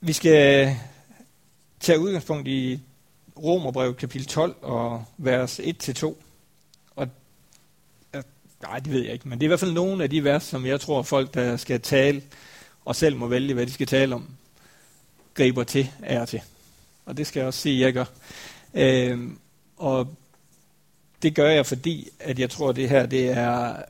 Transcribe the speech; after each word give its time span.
Vi 0.00 0.12
skal 0.12 0.76
tage 1.80 1.98
udgangspunkt 1.98 2.48
i 2.48 2.80
Romerbrevet 3.42 3.96
kapitel 3.96 4.26
12 4.26 4.56
og 4.62 5.04
vers 5.16 5.60
1-2. 5.60 6.14
Og 6.96 7.08
nej, 8.62 8.78
det 8.78 8.92
ved 8.92 9.04
jeg 9.04 9.12
ikke, 9.12 9.28
men 9.28 9.38
det 9.38 9.44
er 9.44 9.46
i 9.46 9.48
hvert 9.48 9.60
fald 9.60 9.72
nogle 9.72 10.02
af 10.02 10.10
de 10.10 10.24
vers, 10.24 10.42
som 10.42 10.66
jeg 10.66 10.80
tror 10.80 11.02
folk, 11.02 11.34
der 11.34 11.56
skal 11.56 11.80
tale 11.80 12.22
og 12.84 12.96
selv 12.96 13.16
må 13.16 13.26
vælge, 13.26 13.54
hvad 13.54 13.66
de 13.66 13.72
skal 13.72 13.86
tale 13.86 14.14
om, 14.14 14.28
griber 15.34 15.64
til, 15.64 15.90
er 16.02 16.24
til. 16.24 16.42
Og 17.06 17.16
det 17.16 17.26
skal 17.26 17.40
jeg 17.40 17.46
også 17.46 17.60
sige, 17.60 17.76
at 17.76 17.84
jeg 17.86 17.92
gør. 17.92 18.04
Øhm, 18.74 19.38
og 19.76 20.14
det 21.22 21.34
gør 21.34 21.50
jeg, 21.50 21.66
fordi 21.66 22.08
at 22.20 22.38
jeg 22.38 22.50
tror, 22.50 22.68
at 22.68 22.76
det 22.76 22.88
her 22.88 23.06
det 23.06 23.30
er 23.30 23.82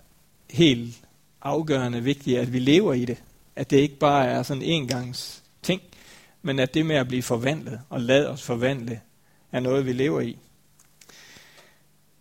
helt 0.50 0.94
afgørende 1.42 2.02
vigtigt, 2.02 2.38
at 2.38 2.52
vi 2.52 2.58
lever 2.58 2.92
i 2.92 3.04
det. 3.04 3.22
At 3.56 3.70
det 3.70 3.76
ikke 3.76 3.98
bare 3.98 4.26
er 4.26 4.42
sådan 4.42 4.62
en 4.62 4.68
engangs 4.68 5.42
men 6.48 6.58
at 6.58 6.74
det 6.74 6.86
med 6.86 6.96
at 6.96 7.08
blive 7.08 7.22
forvandlet 7.22 7.80
og 7.88 8.00
lad 8.00 8.26
os 8.26 8.42
forvandle, 8.42 9.00
er 9.52 9.60
noget, 9.60 9.86
vi 9.86 9.92
lever 9.92 10.20
i. 10.20 10.38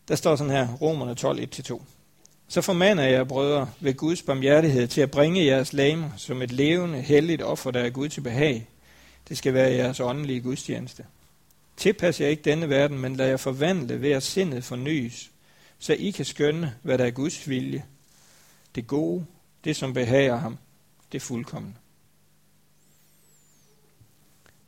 Der 0.07 0.15
står 0.15 0.35
sådan 0.35 0.53
her, 0.53 0.73
Romerne 0.73 1.15
12, 1.15 1.39
1-2. 1.39 1.81
Så 2.47 2.61
formaner 2.61 3.03
jeg, 3.03 3.27
brødre, 3.27 3.69
ved 3.79 3.93
Guds 3.93 4.21
barmhjertighed 4.21 4.87
til 4.87 5.01
at 5.01 5.11
bringe 5.11 5.45
jeres 5.45 5.73
lame 5.73 6.13
som 6.17 6.41
et 6.41 6.51
levende, 6.51 7.01
helligt 7.01 7.41
offer, 7.41 7.71
der 7.71 7.79
er 7.79 7.89
Gud 7.89 8.09
til 8.09 8.21
behag. 8.21 8.69
Det 9.29 9.37
skal 9.37 9.53
være 9.53 9.71
jeres 9.71 9.99
åndelige 9.99 10.41
gudstjeneste. 10.41 11.05
Tilpas 11.77 12.21
jer 12.21 12.27
ikke 12.27 12.43
denne 12.43 12.69
verden, 12.69 12.99
men 12.99 13.15
lad 13.15 13.27
jer 13.27 13.37
forvandle 13.37 14.01
ved 14.01 14.11
at 14.11 14.23
sindet 14.23 14.63
fornyes, 14.63 15.31
så 15.79 15.93
I 15.93 16.11
kan 16.11 16.25
skønne, 16.25 16.75
hvad 16.81 16.97
der 16.97 17.05
er 17.05 17.11
Guds 17.11 17.49
vilje. 17.49 17.83
Det 18.75 18.87
gode, 18.87 19.25
det 19.63 19.75
som 19.75 19.93
behager 19.93 20.37
ham, 20.37 20.57
det 21.11 21.21
fuldkommende. 21.21 21.75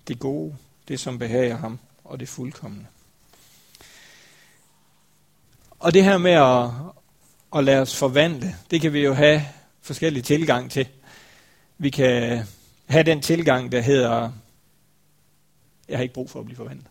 Det 0.09 0.19
gode, 0.19 0.55
det 0.87 0.99
som 0.99 1.19
behager 1.19 1.57
ham, 1.57 1.79
og 2.03 2.19
det 2.19 2.29
fuldkommende. 2.29 2.85
Og 5.79 5.93
det 5.93 6.03
her 6.03 6.17
med 6.17 6.31
at, 6.31 6.69
at 7.55 7.63
lade 7.63 7.81
os 7.81 7.95
forvandle, 7.95 8.55
det 8.71 8.81
kan 8.81 8.93
vi 8.93 8.99
jo 8.99 9.13
have 9.13 9.41
forskellige 9.81 10.23
tilgang 10.23 10.71
til. 10.71 10.87
Vi 11.77 11.89
kan 11.89 12.45
have 12.87 13.03
den 13.03 13.21
tilgang, 13.21 13.71
der 13.71 13.81
hedder, 13.81 14.31
jeg 15.89 15.97
har 15.97 16.03
ikke 16.03 16.13
brug 16.13 16.29
for 16.29 16.39
at 16.39 16.45
blive 16.45 16.57
forvandlet. 16.57 16.87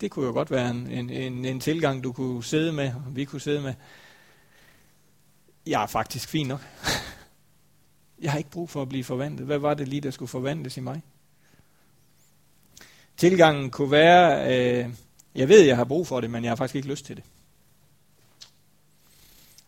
Det 0.00 0.10
kunne 0.10 0.26
jo 0.26 0.32
godt 0.32 0.50
være 0.50 0.70
en, 0.70 0.86
en, 0.90 1.10
en, 1.10 1.44
en 1.44 1.60
tilgang, 1.60 2.04
du 2.04 2.12
kunne 2.12 2.44
sidde 2.44 2.72
med, 2.72 2.92
og 2.94 3.16
vi 3.16 3.24
kunne 3.24 3.40
sidde 3.40 3.60
med. 3.60 3.74
Jeg 5.66 5.82
er 5.82 5.86
faktisk 5.86 6.28
fin 6.28 6.46
nok. 6.46 6.60
Jeg 8.22 8.30
har 8.30 8.38
ikke 8.38 8.50
brug 8.50 8.70
for 8.70 8.82
at 8.82 8.88
blive 8.88 9.04
forvandlet. 9.04 9.46
Hvad 9.46 9.58
var 9.58 9.74
det 9.74 9.88
lige, 9.88 10.00
der 10.00 10.10
skulle 10.10 10.28
forvandles 10.28 10.76
i 10.76 10.80
mig? 10.80 11.02
Tilgangen 13.16 13.70
kunne 13.70 13.90
være, 13.90 14.54
øh, 14.54 14.90
jeg 15.34 15.48
ved, 15.48 15.60
jeg 15.60 15.76
har 15.76 15.84
brug 15.84 16.06
for 16.06 16.20
det, 16.20 16.30
men 16.30 16.44
jeg 16.44 16.50
har 16.50 16.56
faktisk 16.56 16.76
ikke 16.76 16.88
lyst 16.88 17.04
til 17.04 17.16
det. 17.16 17.24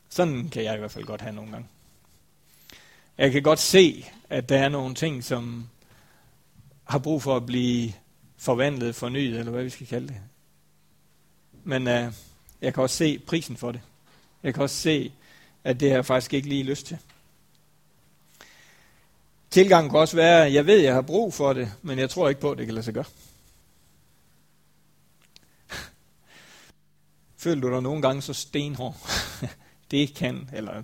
Sådan 0.08 0.48
kan 0.48 0.64
jeg 0.64 0.74
i 0.74 0.78
hvert 0.78 0.90
fald 0.90 1.04
godt 1.04 1.20
have 1.20 1.34
nogle 1.34 1.50
gange. 1.50 1.68
Jeg 3.18 3.32
kan 3.32 3.42
godt 3.42 3.58
se, 3.58 4.06
at 4.30 4.48
der 4.48 4.58
er 4.58 4.68
nogle 4.68 4.94
ting, 4.94 5.24
som 5.24 5.68
har 6.84 6.98
brug 6.98 7.22
for 7.22 7.36
at 7.36 7.46
blive 7.46 7.92
forvandlet, 8.36 8.94
fornyet, 8.94 9.38
eller 9.38 9.52
hvad 9.52 9.64
vi 9.64 9.70
skal 9.70 9.86
kalde 9.86 10.08
det. 10.08 10.16
Men 11.64 11.88
øh, 11.88 12.12
jeg 12.60 12.74
kan 12.74 12.82
også 12.82 12.96
se 12.96 13.18
prisen 13.18 13.56
for 13.56 13.72
det. 13.72 13.80
Jeg 14.42 14.54
kan 14.54 14.62
også 14.62 14.76
se, 14.76 15.12
at 15.64 15.80
det 15.80 15.88
har 15.88 15.96
jeg 15.96 16.06
faktisk 16.06 16.34
ikke 16.34 16.48
lige 16.48 16.62
lyst 16.62 16.86
til. 16.86 16.98
Tilgangen 19.50 19.90
kan 19.90 19.98
også 19.98 20.16
være, 20.16 20.46
at 20.46 20.52
jeg 20.52 20.66
ved, 20.66 20.78
at 20.78 20.84
jeg 20.84 20.94
har 20.94 21.02
brug 21.02 21.34
for 21.34 21.52
det, 21.52 21.72
men 21.82 21.98
jeg 21.98 22.10
tror 22.10 22.28
ikke 22.28 22.40
på, 22.40 22.50
at 22.50 22.58
det 22.58 22.66
kan 22.66 22.74
lade 22.74 22.84
sig 22.84 22.94
gøre. 22.94 23.04
Føler 27.42 27.60
du 27.60 27.74
dig 27.74 27.82
nogle 27.82 28.02
gange 28.02 28.22
så 28.22 28.34
stenhård? 28.34 28.96
det 29.90 30.14
kan, 30.14 30.50
eller 30.52 30.82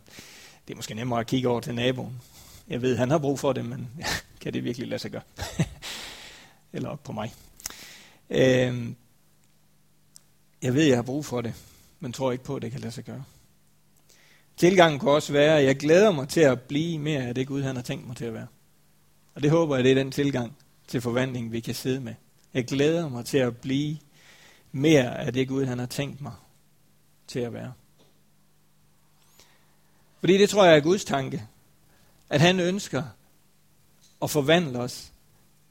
det 0.69 0.73
er 0.73 0.77
måske 0.77 0.95
nemmere 0.95 1.21
at 1.21 1.27
kigge 1.27 1.49
over 1.49 1.61
til 1.61 1.75
naboen. 1.75 2.21
Jeg 2.69 2.83
ved, 2.83 2.97
han 2.97 3.11
har 3.11 3.19
brug 3.19 3.39
for 3.39 3.53
det, 3.53 3.65
men 3.65 3.91
kan 4.41 4.53
det 4.53 4.65
virkelig 4.65 4.89
lade 4.89 5.01
sig 5.01 5.11
gøre? 5.11 5.23
eller 6.73 6.89
op 6.89 7.03
på 7.03 7.13
mig. 7.13 7.35
Øh, 8.31 8.87
jeg 10.63 10.75
ved, 10.75 10.85
jeg 10.85 10.97
har 10.97 11.03
brug 11.03 11.25
for 11.25 11.41
det, 11.41 11.55
men 12.01 12.13
tror 12.13 12.33
ikke 12.33 12.45
på, 12.45 12.57
at 12.57 12.63
det 12.63 12.71
kan 12.71 12.81
lade 12.81 12.93
sig 12.93 13.05
gøre. 13.05 13.25
Tilgangen 14.57 15.01
kan 15.01 15.09
også 15.09 15.33
være, 15.33 15.59
at 15.59 15.65
jeg 15.65 15.77
glæder 15.77 16.13
mig 16.13 16.29
til 16.29 16.41
at 16.41 16.61
blive 16.61 16.99
mere 16.99 17.23
af 17.23 17.35
det 17.35 17.47
Gud, 17.47 17.63
han 17.63 17.77
har 17.77 17.83
tænkt 17.83 18.07
mig 18.07 18.17
til 18.17 18.25
at 18.25 18.35
være. 18.35 18.47
Og 19.37 19.43
det 19.43 19.51
håber 19.51 19.77
jeg, 19.77 19.85
det 19.85 19.91
er 19.91 19.95
den 19.95 20.11
tilgang 20.11 20.57
til 20.87 21.01
forvandling, 21.01 21.53
vi 21.53 21.61
kan 21.61 21.75
sidde 21.75 22.01
med. 22.01 22.15
Jeg 22.55 22.65
glæder 22.65 23.09
mig 23.09 23.25
til 23.25 23.39
at 23.39 23.57
blive 23.57 23.99
mere 24.73 25.19
af 25.19 25.33
det 25.33 25.49
Gud, 25.49 25.65
han 25.65 25.79
har 25.79 25.87
tænkt 25.87 26.21
mig 26.21 26.33
til 27.27 27.41
at 27.41 27.53
være. 27.53 27.73
Fordi 30.21 30.39
det 30.39 30.51
tror 30.51 30.65
jeg 30.65 30.77
er 30.77 30.81
Guds 30.81 31.05
tanke, 31.05 31.47
at 32.29 32.41
han 32.41 32.61
ønsker 32.61 33.03
at 34.23 34.31
forvandle 34.31 34.79
os 34.79 35.13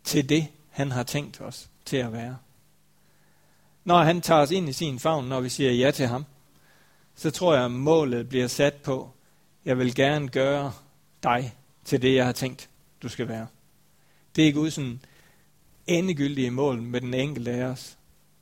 til 0.04 0.30
det, 0.30 0.48
han 0.70 0.92
har 0.92 1.04
tænkt 1.04 1.42
os 1.42 1.70
til 1.86 1.98
at 1.98 2.14
være. 2.14 2.38
Når 3.84 4.04
han 4.04 4.22
tager 4.22 4.42
os 4.42 4.52
ind 4.52 4.70
i 4.70 4.74
sin 4.74 5.00
favn, 5.00 5.26
når 5.26 5.42
vi 5.42 5.50
siger 5.50 5.72
ja 5.72 5.92
til 5.92 6.08
ham, 6.08 6.26
så 7.16 7.32
tror 7.32 7.56
jeg, 7.56 7.66
at 7.66 7.72
målet 7.72 8.30
bliver 8.30 8.48
sat 8.48 8.74
på, 8.74 9.12
jeg 9.66 9.78
vil 9.78 9.96
gerne 9.96 10.30
gøre 10.30 10.74
dig 11.24 11.56
til 11.86 12.02
det, 12.02 12.16
jeg 12.16 12.26
har 12.26 12.32
tænkt, 12.32 12.70
du 13.02 13.10
skal 13.10 13.28
være. 13.28 13.48
Det 14.36 14.48
er 14.48 14.52
Guds 14.52 14.66
ud 14.66 14.72
sådan 14.72 15.02
endegyldige 15.88 16.52
mål 16.52 16.82
med 16.82 17.02
den 17.02 17.14
enkelte 17.14 17.52
af 17.52 17.64
os, 17.64 17.98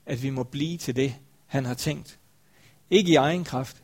at 0.05 0.23
vi 0.23 0.29
må 0.29 0.43
blive 0.43 0.77
til 0.77 0.95
det, 0.95 1.15
han 1.45 1.65
har 1.65 1.73
tænkt. 1.73 2.19
Ikke 2.89 3.11
i 3.11 3.15
egen 3.15 3.43
kraft, 3.43 3.83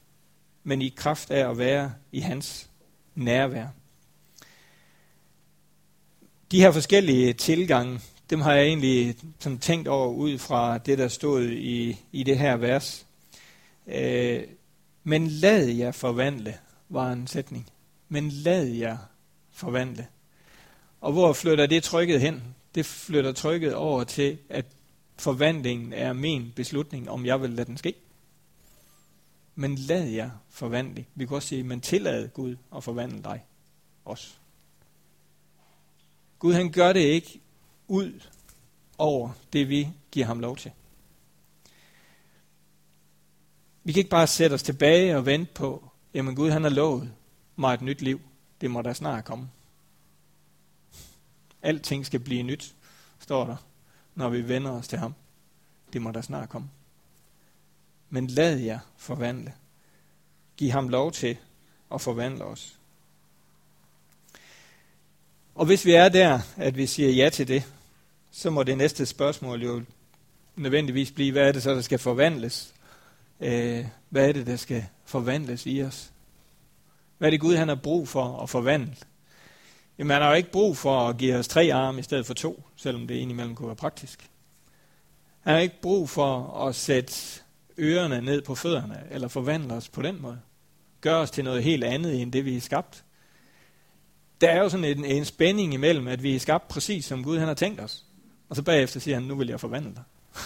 men 0.63 0.81
i 0.81 0.89
kraft 0.89 1.31
af 1.31 1.49
at 1.49 1.57
være 1.57 1.93
i 2.11 2.19
hans 2.19 2.69
nærvær. 3.15 3.67
De 6.51 6.59
her 6.59 6.71
forskellige 6.71 7.33
tilgange, 7.33 7.99
dem 8.29 8.41
har 8.41 8.53
jeg 8.53 8.65
egentlig 8.65 9.15
sådan 9.39 9.59
tænkt 9.59 9.87
over 9.87 10.07
ud 10.07 10.37
fra 10.37 10.77
det, 10.77 10.97
der 10.97 11.07
stod 11.07 11.49
i, 11.49 11.97
i 12.11 12.23
det 12.23 12.39
her 12.39 12.57
vers. 12.57 13.05
Øh, 13.87 14.43
men 15.03 15.27
lad 15.27 15.67
jer 15.67 15.91
forvandle, 15.91 16.57
var 16.89 17.11
en 17.11 17.27
sætning. 17.27 17.69
Men 18.09 18.29
lad 18.29 18.65
jer 18.65 18.97
forvandle. 19.51 20.07
Og 21.01 21.11
hvor 21.11 21.33
flytter 21.33 21.65
det 21.65 21.83
trykket 21.83 22.21
hen? 22.21 22.43
Det 22.75 22.85
flytter 22.85 23.31
trykket 23.31 23.75
over 23.75 24.03
til, 24.03 24.37
at 24.49 24.65
forvandlingen 25.17 25.93
er 25.93 26.13
min 26.13 26.53
beslutning, 26.55 27.09
om 27.09 27.25
jeg 27.25 27.41
vil 27.41 27.49
lade 27.49 27.67
den 27.67 27.77
ske. 27.77 27.93
Men 29.55 29.75
lad 29.75 30.07
jer 30.07 30.29
forvandle. 30.49 31.05
Vi 31.15 31.25
kan 31.25 31.35
også 31.35 31.47
sige, 31.47 31.63
men 31.63 31.81
tillad 31.81 32.29
Gud 32.29 32.55
at 32.75 32.83
forvandle 32.83 33.23
dig 33.23 33.45
også. 34.05 34.27
Gud 36.39 36.53
han 36.53 36.71
gør 36.71 36.93
det 36.93 36.99
ikke 36.99 37.41
ud 37.87 38.21
over 38.97 39.31
det, 39.53 39.69
vi 39.69 39.89
giver 40.11 40.25
ham 40.25 40.39
lov 40.39 40.57
til. 40.57 40.71
Vi 43.83 43.91
kan 43.91 43.99
ikke 43.99 44.09
bare 44.09 44.27
sætte 44.27 44.53
os 44.53 44.63
tilbage 44.63 45.17
og 45.17 45.25
vente 45.25 45.53
på, 45.53 45.89
jamen 46.13 46.35
Gud 46.35 46.49
han 46.49 46.63
har 46.63 46.69
lovet 46.69 47.13
mig 47.55 47.73
et 47.73 47.81
nyt 47.81 48.01
liv. 48.01 48.21
Det 48.61 48.71
må 48.71 48.81
der 48.81 48.93
snart 48.93 49.25
komme. 49.25 49.49
Alting 51.61 52.05
skal 52.05 52.19
blive 52.19 52.43
nyt, 52.43 52.75
står 53.19 53.45
der, 53.45 53.55
når 54.15 54.29
vi 54.29 54.47
vender 54.47 54.71
os 54.71 54.87
til 54.87 54.99
ham. 54.99 55.13
Det 55.93 56.01
må 56.01 56.11
der 56.11 56.21
snart 56.21 56.49
komme. 56.49 56.69
Men 58.09 58.27
lad 58.27 58.57
jer 58.57 58.79
forvandle. 58.97 59.53
Giv 60.57 60.71
ham 60.71 60.89
lov 60.89 61.11
til 61.11 61.37
at 61.93 62.01
forvandle 62.01 62.43
os. 62.43 62.79
Og 65.55 65.65
hvis 65.65 65.85
vi 65.85 65.91
er 65.91 66.09
der, 66.09 66.39
at 66.57 66.77
vi 66.77 66.87
siger 66.87 67.09
ja 67.09 67.29
til 67.29 67.47
det, 67.47 67.63
så 68.31 68.49
må 68.49 68.63
det 68.63 68.77
næste 68.77 69.05
spørgsmål 69.05 69.63
jo 69.63 69.83
nødvendigvis 70.55 71.11
blive, 71.11 71.31
hvad 71.31 71.47
er 71.47 71.51
det 71.51 71.63
så, 71.63 71.75
der 71.75 71.81
skal 71.81 71.99
forvandles? 71.99 72.73
Øh, 73.39 73.85
hvad 74.09 74.29
er 74.29 74.33
det, 74.33 74.47
der 74.47 74.55
skal 74.55 74.85
forvandles 75.05 75.65
i 75.65 75.83
os? 75.83 76.11
Hvad 77.17 77.27
er 77.27 77.31
det 77.31 77.39
Gud, 77.39 77.55
han 77.55 77.67
har 77.67 77.75
brug 77.75 78.07
for 78.07 78.39
at 78.39 78.49
forvandle? 78.49 78.95
Jamen, 79.99 80.11
han 80.11 80.21
har 80.21 80.29
jo 80.29 80.35
ikke 80.35 80.51
brug 80.51 80.77
for 80.77 81.07
at 81.07 81.17
give 81.17 81.35
os 81.35 81.47
tre 81.47 81.73
arme 81.73 81.99
i 81.99 82.03
stedet 82.03 82.25
for 82.25 82.33
to, 82.33 82.63
selvom 82.75 83.07
det 83.07 83.15
indimellem 83.15 83.55
kunne 83.55 83.67
være 83.67 83.75
praktisk. 83.75 84.29
Han 85.41 85.53
har 85.53 85.61
ikke 85.61 85.81
brug 85.81 86.09
for 86.09 86.65
at 86.67 86.75
sætte 86.75 87.13
ørerne 87.79 88.21
ned 88.21 88.41
på 88.41 88.55
fødderne, 88.55 89.03
eller 89.11 89.27
forvandle 89.27 89.73
os 89.73 89.89
på 89.89 90.01
den 90.01 90.21
måde. 90.21 90.39
Gør 91.01 91.15
os 91.15 91.31
til 91.31 91.43
noget 91.43 91.63
helt 91.63 91.83
andet, 91.83 92.21
end 92.21 92.31
det 92.31 92.45
vi 92.45 92.57
er 92.57 92.61
skabt. 92.61 93.03
Der 94.41 94.49
er 94.49 94.61
jo 94.61 94.69
sådan 94.69 94.83
en, 94.83 95.05
en 95.05 95.25
spænding 95.25 95.73
imellem, 95.73 96.07
at 96.07 96.23
vi 96.23 96.35
er 96.35 96.39
skabt 96.39 96.67
præcis 96.67 97.05
som 97.05 97.23
Gud 97.23 97.37
han 97.37 97.47
har 97.47 97.55
tænkt 97.55 97.81
os. 97.81 98.05
Og 98.49 98.55
så 98.55 98.61
bagefter 98.61 98.99
siger 98.99 99.15
han, 99.15 99.23
nu 99.23 99.35
vil 99.35 99.47
jeg 99.47 99.59
forvandle 99.59 99.95
dig. 99.95 100.03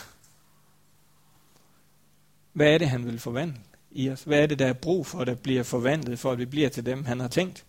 Hvad 2.53 2.73
er 2.73 2.77
det, 2.77 2.89
han 2.89 3.05
vil 3.05 3.19
forvandle 3.19 3.59
i 3.91 4.09
os? 4.09 4.23
Hvad 4.23 4.39
er 4.39 4.45
det, 4.45 4.59
der 4.59 4.67
er 4.67 4.73
brug 4.73 5.05
for, 5.05 5.23
der 5.23 5.35
bliver 5.35 5.63
forvandlet, 5.63 6.19
for 6.19 6.31
at 6.31 6.38
vi 6.38 6.45
bliver 6.45 6.69
til 6.69 6.85
dem, 6.85 7.05
han 7.05 7.19
har 7.19 7.27
tænkt? 7.27 7.65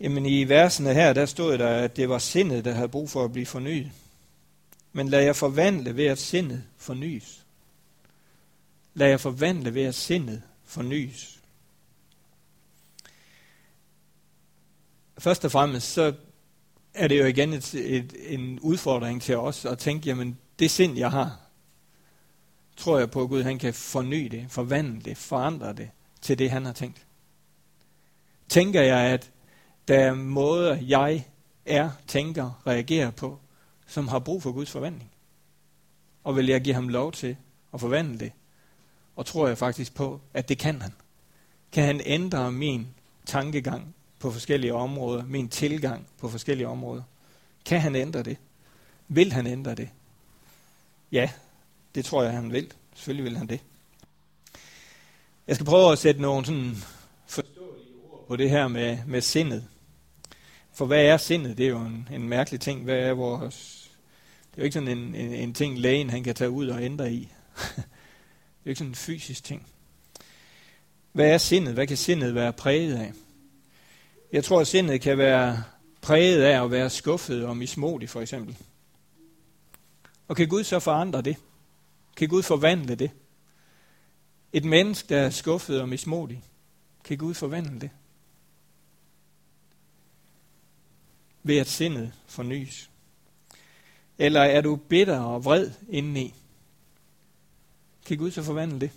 Jamen 0.00 0.26
i 0.26 0.44
versene 0.44 0.94
her, 0.94 1.12
der 1.12 1.26
stod 1.26 1.58
der, 1.58 1.68
at 1.68 1.96
det 1.96 2.08
var 2.08 2.18
sindet, 2.18 2.64
der 2.64 2.72
havde 2.72 2.88
brug 2.88 3.10
for 3.10 3.24
at 3.24 3.32
blive 3.32 3.46
fornyet. 3.46 3.90
Men 4.92 5.08
lad 5.08 5.22
jeg 5.22 5.36
forvandle 5.36 5.96
ved, 5.96 6.06
at 6.06 6.18
sindet 6.18 6.64
fornyes. 6.76 7.44
Lad 8.94 9.08
jeg 9.08 9.20
forvandle 9.20 9.74
ved, 9.74 9.82
at 9.82 9.94
sindet 9.94 10.42
fornyes. 10.64 11.40
Først 15.18 15.44
og 15.44 15.52
fremmest, 15.52 15.92
så 15.92 16.14
er 16.94 17.08
det 17.08 17.18
jo 17.18 17.24
igen 17.24 17.52
et, 17.52 17.74
et, 17.74 18.14
en 18.26 18.60
udfordring 18.60 19.22
til 19.22 19.36
os 19.36 19.64
at 19.64 19.78
tænke, 19.78 20.08
jamen 20.08 20.38
det 20.58 20.70
sind, 20.70 20.98
jeg 20.98 21.10
har, 21.10 21.40
tror 22.76 22.98
jeg 22.98 23.10
på, 23.10 23.22
at 23.22 23.28
Gud 23.28 23.42
han 23.42 23.58
kan 23.58 23.74
forny 23.74 24.26
det, 24.26 24.46
forvandle 24.48 25.00
det, 25.00 25.16
forandre 25.16 25.72
det 25.72 25.90
til 26.20 26.38
det, 26.38 26.50
han 26.50 26.64
har 26.64 26.72
tænkt. 26.72 27.06
Tænker 28.48 28.82
jeg, 28.82 28.98
at 28.98 29.30
der 29.88 29.98
er 29.98 30.14
måder, 30.14 30.74
jeg 30.74 31.26
er, 31.66 31.90
tænker, 32.06 32.62
reagerer 32.66 33.10
på, 33.10 33.38
som 33.86 34.08
har 34.08 34.18
brug 34.18 34.42
for 34.42 34.52
Guds 34.52 34.70
forvandling. 34.70 35.10
Og 36.24 36.36
vil 36.36 36.46
jeg 36.46 36.60
give 36.60 36.74
ham 36.74 36.88
lov 36.88 37.12
til 37.12 37.36
at 37.74 37.80
forvandle 37.80 38.18
det? 38.18 38.32
Og 39.16 39.26
tror 39.26 39.48
jeg 39.48 39.58
faktisk 39.58 39.94
på, 39.94 40.20
at 40.34 40.48
det 40.48 40.58
kan 40.58 40.82
han. 40.82 40.92
Kan 41.72 41.84
han 41.84 42.00
ændre 42.04 42.52
min 42.52 42.86
tankegang 43.26 43.94
på 44.18 44.30
forskellige 44.30 44.74
områder, 44.74 45.24
min 45.24 45.48
tilgang 45.48 46.06
på 46.18 46.28
forskellige 46.28 46.68
områder? 46.68 47.02
Kan 47.64 47.80
han 47.80 47.96
ændre 47.96 48.22
det? 48.22 48.36
Vil 49.08 49.32
han 49.32 49.46
ændre 49.46 49.74
det? 49.74 49.88
Ja, 51.12 51.30
det 51.94 52.04
tror 52.04 52.22
jeg, 52.22 52.32
han 52.32 52.52
vil. 52.52 52.72
Selvfølgelig 52.94 53.24
vil 53.24 53.36
han 53.36 53.46
det. 53.46 53.60
Jeg 55.46 55.56
skal 55.56 55.66
prøve 55.66 55.92
at 55.92 55.98
sætte 55.98 56.22
nogle 56.22 56.46
sådan 56.46 56.76
forståelige 57.26 57.94
ord 58.12 58.24
på 58.28 58.36
det 58.36 58.50
her 58.50 58.68
med, 58.68 58.98
med 59.06 59.20
sindet. 59.20 59.68
For 60.74 60.86
hvad 60.86 61.04
er 61.04 61.16
sindet? 61.16 61.58
Det 61.58 61.66
er 61.66 61.70
jo 61.70 61.80
en, 61.80 62.08
en 62.12 62.28
mærkelig 62.28 62.60
ting. 62.60 62.84
Hvad 62.84 62.98
er 62.98 63.12
vores... 63.12 63.90
Det 64.50 64.58
er 64.58 64.62
jo 64.62 64.64
ikke 64.64 64.74
sådan 64.74 64.98
en, 64.98 65.14
en, 65.14 65.32
en 65.32 65.54
ting, 65.54 65.78
lægen 65.78 66.10
han 66.10 66.24
kan 66.24 66.34
tage 66.34 66.50
ud 66.50 66.68
og 66.68 66.82
ændre 66.82 67.12
i. 67.12 67.20
det 67.56 67.78
er 67.78 68.66
jo 68.66 68.68
ikke 68.68 68.78
sådan 68.78 68.90
en 68.90 68.94
fysisk 68.94 69.44
ting. 69.44 69.66
Hvad 71.12 71.30
er 71.30 71.38
sindet? 71.38 71.74
Hvad 71.74 71.86
kan 71.86 71.96
sindet 71.96 72.34
være 72.34 72.52
præget 72.52 72.96
af? 72.96 73.12
Jeg 74.32 74.44
tror, 74.44 74.60
at 74.60 74.66
sindet 74.66 75.00
kan 75.00 75.18
være 75.18 75.62
præget 76.00 76.42
af 76.42 76.64
at 76.64 76.70
være 76.70 76.90
skuffet 76.90 77.46
og 77.46 77.56
mismodig, 77.56 78.10
for 78.10 78.20
eksempel. 78.20 78.56
Og 80.28 80.36
kan 80.36 80.48
Gud 80.48 80.64
så 80.64 80.78
forandre 80.78 81.22
det? 81.22 81.36
Kan 82.16 82.28
Gud 82.28 82.42
forvandle 82.42 82.94
det? 82.94 83.10
Et 84.52 84.64
menneske, 84.64 85.08
der 85.08 85.20
er 85.20 85.30
skuffet 85.30 85.80
og 85.80 85.88
mismodig, 85.88 86.44
kan 87.04 87.18
Gud 87.18 87.34
forvandle 87.34 87.80
det? 87.80 87.90
Ved 91.46 91.58
at 91.58 91.66
sindet 91.66 92.12
fornyes. 92.26 92.90
Eller 94.18 94.40
er 94.40 94.60
du 94.60 94.76
bitter 94.76 95.20
og 95.20 95.44
vred 95.44 95.70
indeni? 95.88 96.34
Kan 98.06 98.18
Gud 98.18 98.30
så 98.30 98.42
forvandle 98.42 98.80
det? 98.80 98.90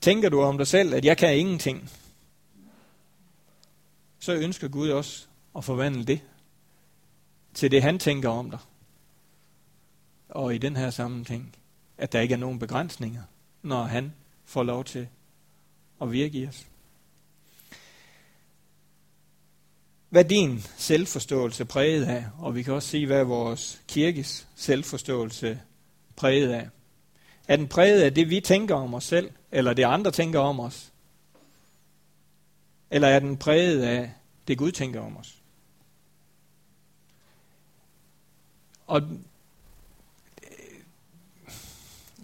Tænker 0.00 0.28
du 0.28 0.40
om 0.40 0.58
dig 0.58 0.66
selv, 0.66 0.94
at 0.94 1.04
jeg 1.04 1.18
kan 1.18 1.38
ingenting, 1.38 1.90
så 4.18 4.32
ønsker 4.34 4.68
Gud 4.68 4.88
også 4.88 5.26
at 5.56 5.64
forvandle 5.64 6.04
det 6.04 6.20
til 7.54 7.70
det, 7.70 7.82
han 7.82 7.98
tænker 7.98 8.28
om 8.28 8.50
dig. 8.50 8.58
Og 10.28 10.54
i 10.54 10.58
den 10.58 10.76
her 10.76 10.90
sammenhæng, 10.90 11.56
at 11.98 12.12
der 12.12 12.20
ikke 12.20 12.34
er 12.34 12.38
nogen 12.38 12.58
begrænsninger, 12.58 13.22
når 13.62 13.82
han 13.82 14.12
får 14.44 14.62
lov 14.62 14.84
til 14.84 15.08
at 16.02 16.12
virke 16.12 16.38
i 16.38 16.46
os. 16.46 16.66
Hvad 20.12 20.24
din 20.24 20.64
selvforståelse 20.76 21.64
præget 21.64 22.04
af? 22.04 22.26
Og 22.38 22.54
vi 22.54 22.62
kan 22.62 22.74
også 22.74 22.88
sige, 22.88 23.06
hvad 23.06 23.24
vores 23.24 23.82
kirkes 23.88 24.48
selvforståelse 24.54 25.60
præget 26.16 26.52
af? 26.52 26.68
Er 27.48 27.56
den 27.56 27.68
præget 27.68 28.02
af 28.02 28.14
det, 28.14 28.30
vi 28.30 28.40
tænker 28.40 28.74
om 28.74 28.94
os 28.94 29.04
selv, 29.04 29.30
eller 29.52 29.74
det 29.74 29.82
andre 29.82 30.10
tænker 30.10 30.40
om 30.40 30.60
os? 30.60 30.92
Eller 32.90 33.08
er 33.08 33.18
den 33.18 33.36
præget 33.36 33.82
af 33.82 34.12
det, 34.48 34.58
Gud 34.58 34.72
tænker 34.72 35.00
om 35.00 35.16
os? 35.16 35.36
Og 38.86 39.02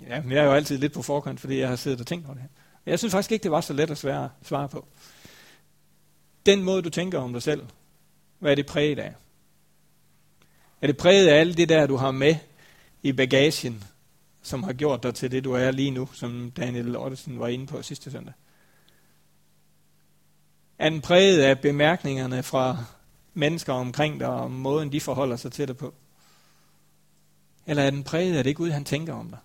ja, 0.07 0.23
jeg 0.29 0.39
er 0.39 0.45
jo 0.45 0.53
altid 0.53 0.79
lidt 0.79 0.93
på 0.93 1.03
forkant, 1.03 1.41
fordi 1.41 1.59
jeg 1.59 1.69
har 1.69 1.77
siddet 1.77 2.01
og 2.01 2.07
tænkt 2.07 2.27
over 2.27 2.35
det 2.35 2.43
her. 2.43 2.51
Jeg 2.87 2.99
synes 2.99 3.13
faktisk 3.13 3.33
ikke, 3.33 3.43
det 3.43 3.51
var 3.51 3.61
så 3.61 3.73
let 3.73 3.91
at 3.91 3.99
svare, 3.99 4.31
svare 4.43 4.69
på. 4.69 4.87
Den 6.47 6.63
måde, 6.63 6.83
du 6.83 6.91
tænker 6.91 7.19
om 7.19 7.33
dig 7.33 7.43
selv, 7.43 7.67
hvad 8.39 8.51
er 8.51 8.55
det 8.55 8.67
præget 8.67 8.99
af? 8.99 9.15
Er 10.81 10.87
det 10.87 10.97
præget 10.97 11.29
af 11.29 11.41
alt 11.41 11.57
det 11.57 11.69
der, 11.69 11.87
du 11.87 11.97
har 11.97 12.11
med 12.11 12.37
i 13.03 13.13
bagagen, 13.13 13.85
som 14.43 14.63
har 14.63 14.73
gjort 14.73 15.03
dig 15.03 15.15
til 15.15 15.31
det, 15.31 15.45
du 15.45 15.53
er 15.53 15.71
lige 15.71 15.91
nu, 15.91 16.09
som 16.13 16.51
Daniel 16.51 16.97
Ottesen 16.97 17.39
var 17.39 17.49
inde 17.49 17.67
på 17.67 17.83
sidste 17.83 18.11
søndag? 18.11 18.35
Er 20.79 20.91
den 20.91 21.01
præget 21.01 21.43
af 21.43 21.61
bemærkningerne 21.61 22.43
fra 22.43 22.85
mennesker 23.35 23.73
omkring 23.73 24.21
dig, 24.21 24.29
og 24.29 24.51
måden 24.51 24.93
de 24.93 25.01
forholder 25.01 25.37
sig 25.37 25.53
til 25.53 25.69
dig 25.69 25.77
på? 25.77 25.95
Eller 27.67 27.83
er 27.83 27.91
den 27.91 28.05
præget 28.05 28.37
af 28.37 28.45
det 28.45 28.57
Gud, 28.57 28.71
han 28.71 28.85
tænker 28.85 29.15
om 29.15 29.29
dig? 29.29 29.39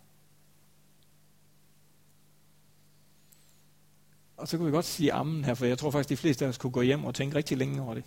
Og 4.43 4.49
så 4.49 4.57
kunne 4.57 4.65
vi 4.65 4.71
godt 4.71 4.85
sige 4.85 5.13
ammen 5.13 5.45
her, 5.45 5.53
for 5.53 5.65
jeg 5.65 5.77
tror 5.77 5.91
faktisk, 5.91 6.09
de 6.09 6.17
fleste 6.17 6.45
af 6.45 6.49
os 6.49 6.57
kunne 6.57 6.71
gå 6.71 6.81
hjem 6.81 7.05
og 7.05 7.15
tænke 7.15 7.35
rigtig 7.35 7.57
længe 7.57 7.81
over 7.81 7.93
det. 7.93 8.03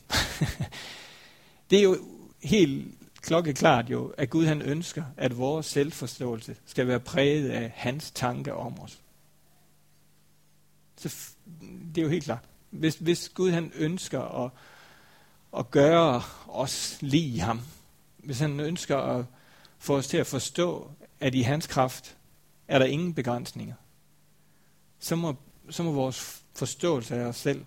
det 1.70 1.78
er 1.78 1.82
jo 1.82 1.98
helt 2.42 2.94
klokkeklart 3.20 3.90
jo, 3.90 4.14
at 4.18 4.30
Gud 4.30 4.46
han 4.46 4.62
ønsker, 4.62 5.04
at 5.16 5.38
vores 5.38 5.66
selvforståelse 5.66 6.56
skal 6.66 6.88
være 6.88 7.00
præget 7.00 7.50
af 7.50 7.72
hans 7.74 8.10
tanke 8.10 8.54
om 8.54 8.80
os. 8.80 9.00
Så 10.96 11.34
det 11.94 11.98
er 11.98 12.02
jo 12.02 12.08
helt 12.08 12.24
klart. 12.24 12.44
Hvis, 12.70 12.94
hvis 12.94 13.28
Gud 13.28 13.50
han 13.50 13.72
ønsker 13.74 14.44
at, 14.44 14.50
at 15.58 15.70
gøre 15.70 16.22
os 16.48 16.98
lige 17.00 17.40
ham, 17.40 17.60
hvis 18.16 18.38
han 18.38 18.60
ønsker 18.60 18.96
at 18.96 19.24
få 19.78 19.96
os 19.96 20.08
til 20.08 20.16
at 20.16 20.26
forstå, 20.26 20.90
at 21.20 21.34
i 21.34 21.40
hans 21.42 21.66
kraft 21.66 22.16
er 22.68 22.78
der 22.78 22.86
ingen 22.86 23.14
begrænsninger, 23.14 23.74
så 24.98 25.16
må, 25.16 25.36
så 25.70 25.82
må 25.82 25.92
vores 25.92 26.42
forståelse 26.54 27.16
af 27.16 27.24
os 27.24 27.36
selv 27.36 27.64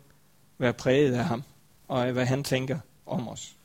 være 0.57 0.73
præget 0.73 1.13
af 1.13 1.25
ham, 1.25 1.44
og 1.87 2.07
af 2.07 2.13
hvad 2.13 2.25
han 2.25 2.44
tænker 2.44 2.79
om 3.06 3.27
os. 3.27 3.56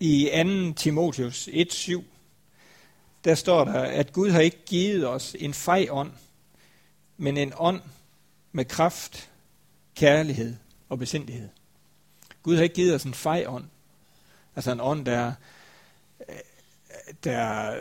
I 0.00 0.30
2. 0.68 0.72
Timotheus 0.72 1.48
1.7, 1.48 2.02
der 3.24 3.34
står 3.34 3.64
der, 3.64 3.80
at 3.80 4.12
Gud 4.12 4.30
har 4.30 4.40
ikke 4.40 4.64
givet 4.66 5.08
os 5.08 5.36
en 5.38 5.54
fej 5.54 5.86
ånd, 5.90 6.12
men 7.16 7.36
en 7.36 7.52
ånd 7.56 7.80
med 8.52 8.64
kraft, 8.64 9.30
kærlighed 9.94 10.56
og 10.88 10.98
besindighed. 10.98 11.48
Gud 12.42 12.56
har 12.56 12.62
ikke 12.62 12.74
givet 12.74 12.94
os 12.94 13.04
en 13.04 13.14
fej 13.14 13.44
ånd. 13.48 13.64
Altså 14.56 14.72
en 14.72 14.80
ånd, 14.80 15.06
der, 15.06 15.32
der 17.24 17.74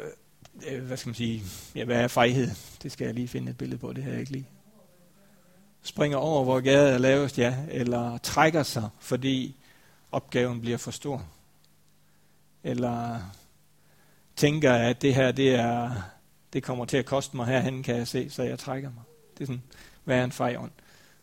øh, 0.67 0.83
hvad 0.83 0.97
skal 0.97 1.09
man 1.09 1.15
sige, 1.15 1.43
ja, 1.75 1.85
hvad 1.85 2.01
er 2.01 2.07
fejhed? 2.07 2.49
Det 2.83 2.91
skal 2.91 3.05
jeg 3.05 3.13
lige 3.13 3.27
finde 3.27 3.51
et 3.51 3.57
billede 3.57 3.79
på, 3.79 3.93
det 3.93 4.03
her 4.03 4.17
ikke 4.17 4.31
lige. 4.31 4.47
Springer 5.83 6.17
over, 6.17 6.43
hvor 6.43 6.59
gaden 6.59 6.93
er 6.93 6.97
lavest, 6.97 7.37
ja, 7.37 7.57
eller 7.69 8.17
trækker 8.17 8.63
sig, 8.63 8.89
fordi 8.99 9.55
opgaven 10.11 10.61
bliver 10.61 10.77
for 10.77 10.91
stor. 10.91 11.25
Eller 12.63 13.19
tænker, 14.35 14.73
at 14.73 15.01
det 15.01 15.15
her, 15.15 15.31
det 15.31 15.55
er, 15.55 15.91
det 16.53 16.63
kommer 16.63 16.85
til 16.85 16.97
at 16.97 17.05
koste 17.05 17.35
mig 17.35 17.45
herhen, 17.45 17.83
kan 17.83 17.95
jeg 17.95 18.07
se, 18.07 18.29
så 18.29 18.43
jeg 18.43 18.59
trækker 18.59 18.89
mig. 18.89 19.03
Det 19.33 19.41
er 19.41 19.45
sådan, 19.45 19.63
hvad 20.03 20.17
er 20.17 20.23
en 20.23 20.31
fejånd? 20.31 20.71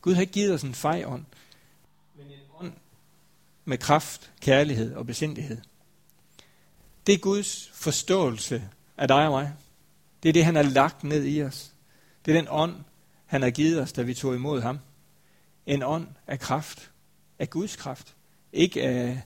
Gud 0.00 0.14
har 0.14 0.20
ikke 0.20 0.32
givet 0.32 0.54
os 0.54 0.62
en 0.62 0.74
fejånd, 0.74 1.24
men 2.16 2.26
en 2.26 2.32
ånd 2.32 2.49
med 3.70 3.78
kraft, 3.78 4.32
kærlighed 4.40 4.94
og 4.94 5.06
besindighed. 5.06 5.60
Det 7.06 7.14
er 7.14 7.18
Guds 7.18 7.70
forståelse 7.74 8.68
af 8.96 9.08
dig 9.08 9.26
og 9.26 9.30
mig. 9.30 9.52
Det 10.22 10.28
er 10.28 10.32
det, 10.32 10.44
han 10.44 10.54
har 10.54 10.62
lagt 10.62 11.04
ned 11.04 11.24
i 11.24 11.42
os. 11.42 11.72
Det 12.24 12.36
er 12.36 12.40
den 12.40 12.48
ånd, 12.50 12.74
han 13.26 13.42
har 13.42 13.50
givet 13.50 13.82
os, 13.82 13.92
da 13.92 14.02
vi 14.02 14.14
tog 14.14 14.34
imod 14.34 14.60
ham. 14.60 14.78
En 15.66 15.82
ånd 15.82 16.06
af 16.26 16.40
kraft, 16.40 16.90
af 17.38 17.50
Guds 17.50 17.76
kraft. 17.76 18.16
Ikke 18.52 18.82
af, 18.82 19.22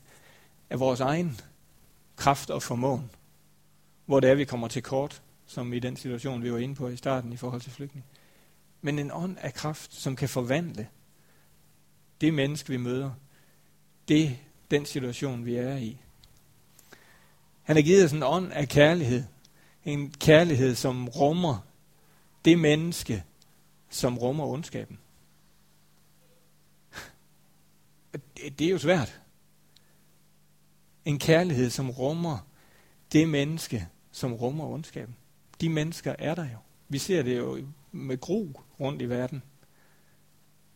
af 0.70 0.80
vores 0.80 1.00
egen 1.00 1.40
kraft 2.16 2.50
og 2.50 2.62
formåen. 2.62 3.10
Hvor 4.06 4.20
det 4.20 4.30
er, 4.30 4.34
vi 4.34 4.44
kommer 4.44 4.68
til 4.68 4.82
kort, 4.82 5.22
som 5.46 5.72
i 5.72 5.78
den 5.78 5.96
situation, 5.96 6.42
vi 6.42 6.52
var 6.52 6.58
inde 6.58 6.74
på 6.74 6.88
i 6.88 6.96
starten 6.96 7.32
i 7.32 7.36
forhold 7.36 7.60
til 7.60 7.72
flygtning 7.72 8.04
men 8.84 8.98
en 8.98 9.10
ånd 9.12 9.36
af 9.40 9.54
kraft, 9.54 9.94
som 9.94 10.16
kan 10.16 10.28
forvandle 10.28 10.88
det 12.20 12.34
menneske, 12.34 12.68
vi 12.68 12.76
møder, 12.76 13.10
det 14.08 14.38
den 14.70 14.86
situation, 14.86 15.44
vi 15.44 15.56
er 15.56 15.76
i. 15.76 16.00
Han 17.62 17.76
har 17.76 17.82
givet 17.82 18.04
os 18.04 18.12
en 18.12 18.22
ånd 18.22 18.52
af 18.52 18.68
kærlighed. 18.68 19.24
En 19.84 20.10
kærlighed, 20.10 20.74
som 20.74 21.08
rummer 21.08 21.58
det 22.44 22.58
menneske, 22.58 23.24
som 23.90 24.18
rummer 24.18 24.46
ondskaben. 24.46 24.98
Det 28.58 28.60
er 28.60 28.70
jo 28.70 28.78
svært. 28.78 29.20
En 31.04 31.18
kærlighed, 31.18 31.70
som 31.70 31.90
rummer 31.90 32.38
det 33.12 33.28
menneske, 33.28 33.88
som 34.12 34.32
rummer 34.32 34.66
ondskaben. 34.66 35.16
De 35.60 35.68
mennesker 35.68 36.14
er 36.18 36.34
der 36.34 36.44
jo. 36.44 36.58
Vi 36.88 36.98
ser 36.98 37.22
det 37.22 37.36
jo 37.36 37.66
med 37.92 38.20
gro 38.20 38.60
rundt 38.80 39.02
i 39.02 39.08
verden, 39.08 39.42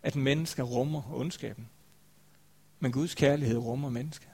at 0.03 0.17
mennesker 0.17 0.63
rummer 0.63 1.13
ondskaben. 1.13 1.69
Men 2.81 2.93
Guds 2.93 3.15
kærlighed 3.15 3.57
rummer 3.57 3.91
mennesker. 3.91 4.29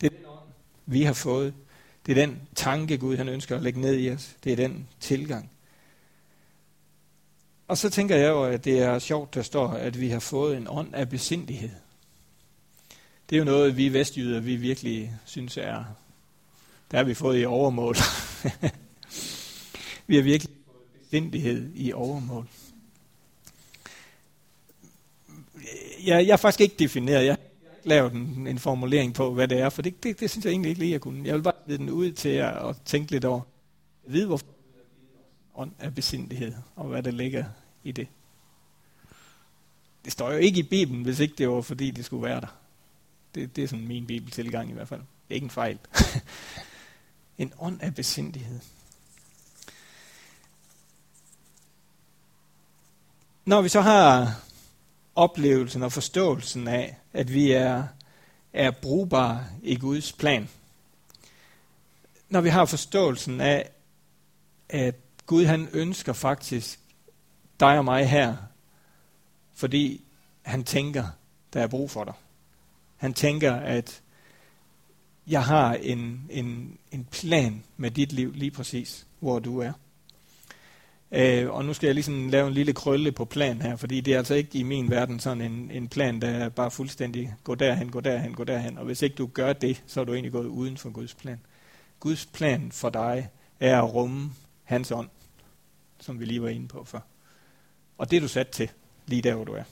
Det 0.00 0.06
er 0.06 0.16
den 0.16 0.26
ånd, 0.26 0.48
vi 0.86 1.02
har 1.02 1.12
fået. 1.12 1.54
Det 2.06 2.18
er 2.18 2.26
den 2.26 2.40
tanke, 2.54 2.98
Gud 2.98 3.16
han 3.16 3.28
ønsker 3.28 3.56
at 3.56 3.62
lægge 3.62 3.80
ned 3.80 3.98
i 3.98 4.10
os. 4.10 4.36
Det 4.44 4.52
er 4.52 4.56
den 4.56 4.88
tilgang. 5.00 5.50
Og 7.68 7.78
så 7.78 7.90
tænker 7.90 8.16
jeg 8.16 8.28
jo, 8.28 8.44
at 8.44 8.64
det 8.64 8.78
er 8.78 8.98
sjovt, 8.98 9.34
der 9.34 9.42
står, 9.42 9.68
at 9.68 10.00
vi 10.00 10.08
har 10.08 10.20
fået 10.20 10.56
en 10.56 10.66
ånd 10.70 10.94
af 10.94 11.08
besindighed. 11.08 11.70
Det 13.30 13.36
er 13.36 13.38
jo 13.38 13.44
noget, 13.44 13.76
vi 13.76 13.92
vestjyder, 13.92 14.40
vi 14.40 14.56
virkelig 14.56 15.16
synes 15.24 15.56
er, 15.56 15.84
der 16.90 16.96
har 16.96 17.04
vi 17.04 17.14
fået 17.14 17.40
i 17.40 17.44
overmål. 17.44 17.96
vi 20.06 20.16
har 20.16 20.22
virkelig 20.22 20.56
fået 20.66 21.02
besindighed 21.02 21.70
i 21.74 21.92
overmål. 21.92 22.48
Jeg, 26.06 26.26
jeg 26.26 26.32
er 26.32 26.36
faktisk 26.36 26.60
ikke 26.60 26.74
defineret. 26.78 27.24
Jeg 27.24 27.32
har 27.32 27.38
ikke 27.76 27.88
lavet 27.88 28.12
en, 28.12 28.46
en 28.46 28.58
formulering 28.58 29.14
på, 29.14 29.34
hvad 29.34 29.48
det 29.48 29.60
er, 29.60 29.68
for 29.68 29.82
det, 29.82 30.02
det, 30.02 30.20
det 30.20 30.30
synes 30.30 30.44
jeg 30.44 30.50
egentlig 30.50 30.68
ikke 30.68 30.80
lige, 30.80 30.92
jeg 30.92 31.00
kunne. 31.00 31.26
Jeg 31.26 31.34
vil 31.34 31.42
bare 31.42 31.54
vide 31.66 31.78
den 31.78 31.90
ud 31.90 32.12
til 32.12 32.28
at, 32.28 32.68
at 32.68 32.76
tænke 32.84 33.10
lidt 33.10 33.24
over. 33.24 33.40
Jeg 34.06 34.12
ved, 34.12 34.26
hvorfor 34.26 34.46
ånd 35.54 35.72
af 35.78 35.94
besindighed, 35.94 36.52
og 36.76 36.88
hvad 36.88 37.02
der 37.02 37.10
ligger 37.10 37.44
i 37.84 37.92
det. 37.92 38.08
Det 40.04 40.12
står 40.12 40.32
jo 40.32 40.38
ikke 40.38 40.60
i 40.60 40.62
Bibelen, 40.62 41.02
hvis 41.02 41.20
ikke 41.20 41.34
det 41.38 41.48
var, 41.48 41.60
fordi 41.60 41.90
det 41.90 42.04
skulle 42.04 42.22
være 42.22 42.40
der. 42.40 42.56
Det, 43.34 43.56
det 43.56 43.64
er 43.64 43.68
sådan 43.68 43.88
min 43.88 44.06
bibeltilgang 44.06 44.70
i 44.70 44.72
hvert 44.72 44.88
fald. 44.88 45.00
Det 45.00 45.30
er 45.30 45.34
ikke 45.34 45.44
en 45.44 45.50
fejl. 45.50 45.78
en 47.38 47.52
ånd 47.58 47.82
af 47.82 47.94
besindighed. 47.94 48.60
Når 53.44 53.62
vi 53.62 53.68
så 53.68 53.80
har 53.80 54.40
oplevelsen 55.14 55.82
og 55.82 55.92
forståelsen 55.92 56.68
af, 56.68 56.96
at 57.12 57.32
vi 57.32 57.52
er, 57.52 57.84
er 58.52 58.70
brugbare 58.70 59.46
i 59.62 59.76
Guds 59.76 60.12
plan, 60.12 60.48
når 62.28 62.40
vi 62.40 62.48
har 62.48 62.64
forståelsen 62.64 63.40
af, 63.40 63.70
at 64.68 64.94
Gud 65.26 65.44
han 65.44 65.68
ønsker 65.72 66.12
faktisk 66.12 66.80
dig 67.60 67.78
og 67.78 67.84
mig 67.84 68.08
her, 68.08 68.36
fordi 69.54 70.04
han 70.42 70.64
tænker, 70.64 71.04
der 71.52 71.62
er 71.62 71.66
brug 71.66 71.90
for 71.90 72.04
dig. 72.04 72.14
Han 72.96 73.14
tænker, 73.14 73.54
at 73.54 74.02
jeg 75.26 75.44
har 75.44 75.74
en, 75.74 76.26
en, 76.30 76.78
en 76.90 77.04
plan 77.04 77.64
med 77.76 77.90
dit 77.90 78.12
liv 78.12 78.32
lige 78.32 78.50
præcis, 78.50 79.06
hvor 79.20 79.38
du 79.38 79.58
er. 79.58 79.72
Øh, 81.14 81.50
og 81.50 81.64
nu 81.64 81.74
skal 81.74 81.86
jeg 81.86 81.94
ligesom 81.94 82.28
lave 82.28 82.48
en 82.48 82.54
lille 82.54 82.72
krølle 82.72 83.12
på 83.12 83.24
plan 83.24 83.62
her, 83.62 83.76
fordi 83.76 84.00
det 84.00 84.14
er 84.14 84.18
altså 84.18 84.34
ikke 84.34 84.58
i 84.58 84.62
min 84.62 84.90
verden 84.90 85.20
sådan 85.20 85.40
en, 85.40 85.70
en 85.70 85.88
plan, 85.88 86.20
der 86.20 86.28
er 86.28 86.48
bare 86.48 86.70
fuldstændig 86.70 87.34
gå 87.44 87.54
derhen, 87.54 87.90
gå 87.90 88.00
derhen, 88.00 88.34
gå 88.34 88.44
derhen. 88.44 88.78
Og 88.78 88.84
hvis 88.84 89.02
ikke 89.02 89.16
du 89.16 89.26
gør 89.26 89.52
det, 89.52 89.82
så 89.86 90.00
er 90.00 90.04
du 90.04 90.12
egentlig 90.12 90.32
gået 90.32 90.46
uden 90.46 90.76
for 90.76 90.90
Guds 90.90 91.14
plan. 91.14 91.40
Guds 92.00 92.26
plan 92.26 92.72
for 92.72 92.90
dig 92.90 93.28
er 93.60 93.82
at 93.82 93.94
rumme 93.94 94.32
hans 94.64 94.90
ånd, 94.90 95.08
som 96.00 96.20
vi 96.20 96.24
lige 96.24 96.42
var 96.42 96.48
inde 96.48 96.68
på 96.68 96.84
før. 96.84 97.00
Og 97.98 98.10
det 98.10 98.16
er 98.16 98.20
du 98.20 98.28
sat 98.28 98.48
til, 98.48 98.70
lige 99.06 99.22
der 99.22 99.34
hvor 99.34 99.44
du 99.44 99.52
er. 99.52 99.64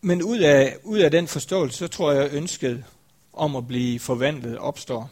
Men 0.00 0.22
ud 0.22 0.38
af, 0.38 0.76
ud 0.84 0.98
af 0.98 1.10
den 1.10 1.28
forståelse, 1.28 1.78
så 1.78 1.88
tror 1.88 2.12
jeg, 2.12 2.32
ønsket 2.32 2.84
om 3.32 3.56
at 3.56 3.66
blive 3.66 3.98
forvandlet 3.98 4.58
opstår. 4.58 5.10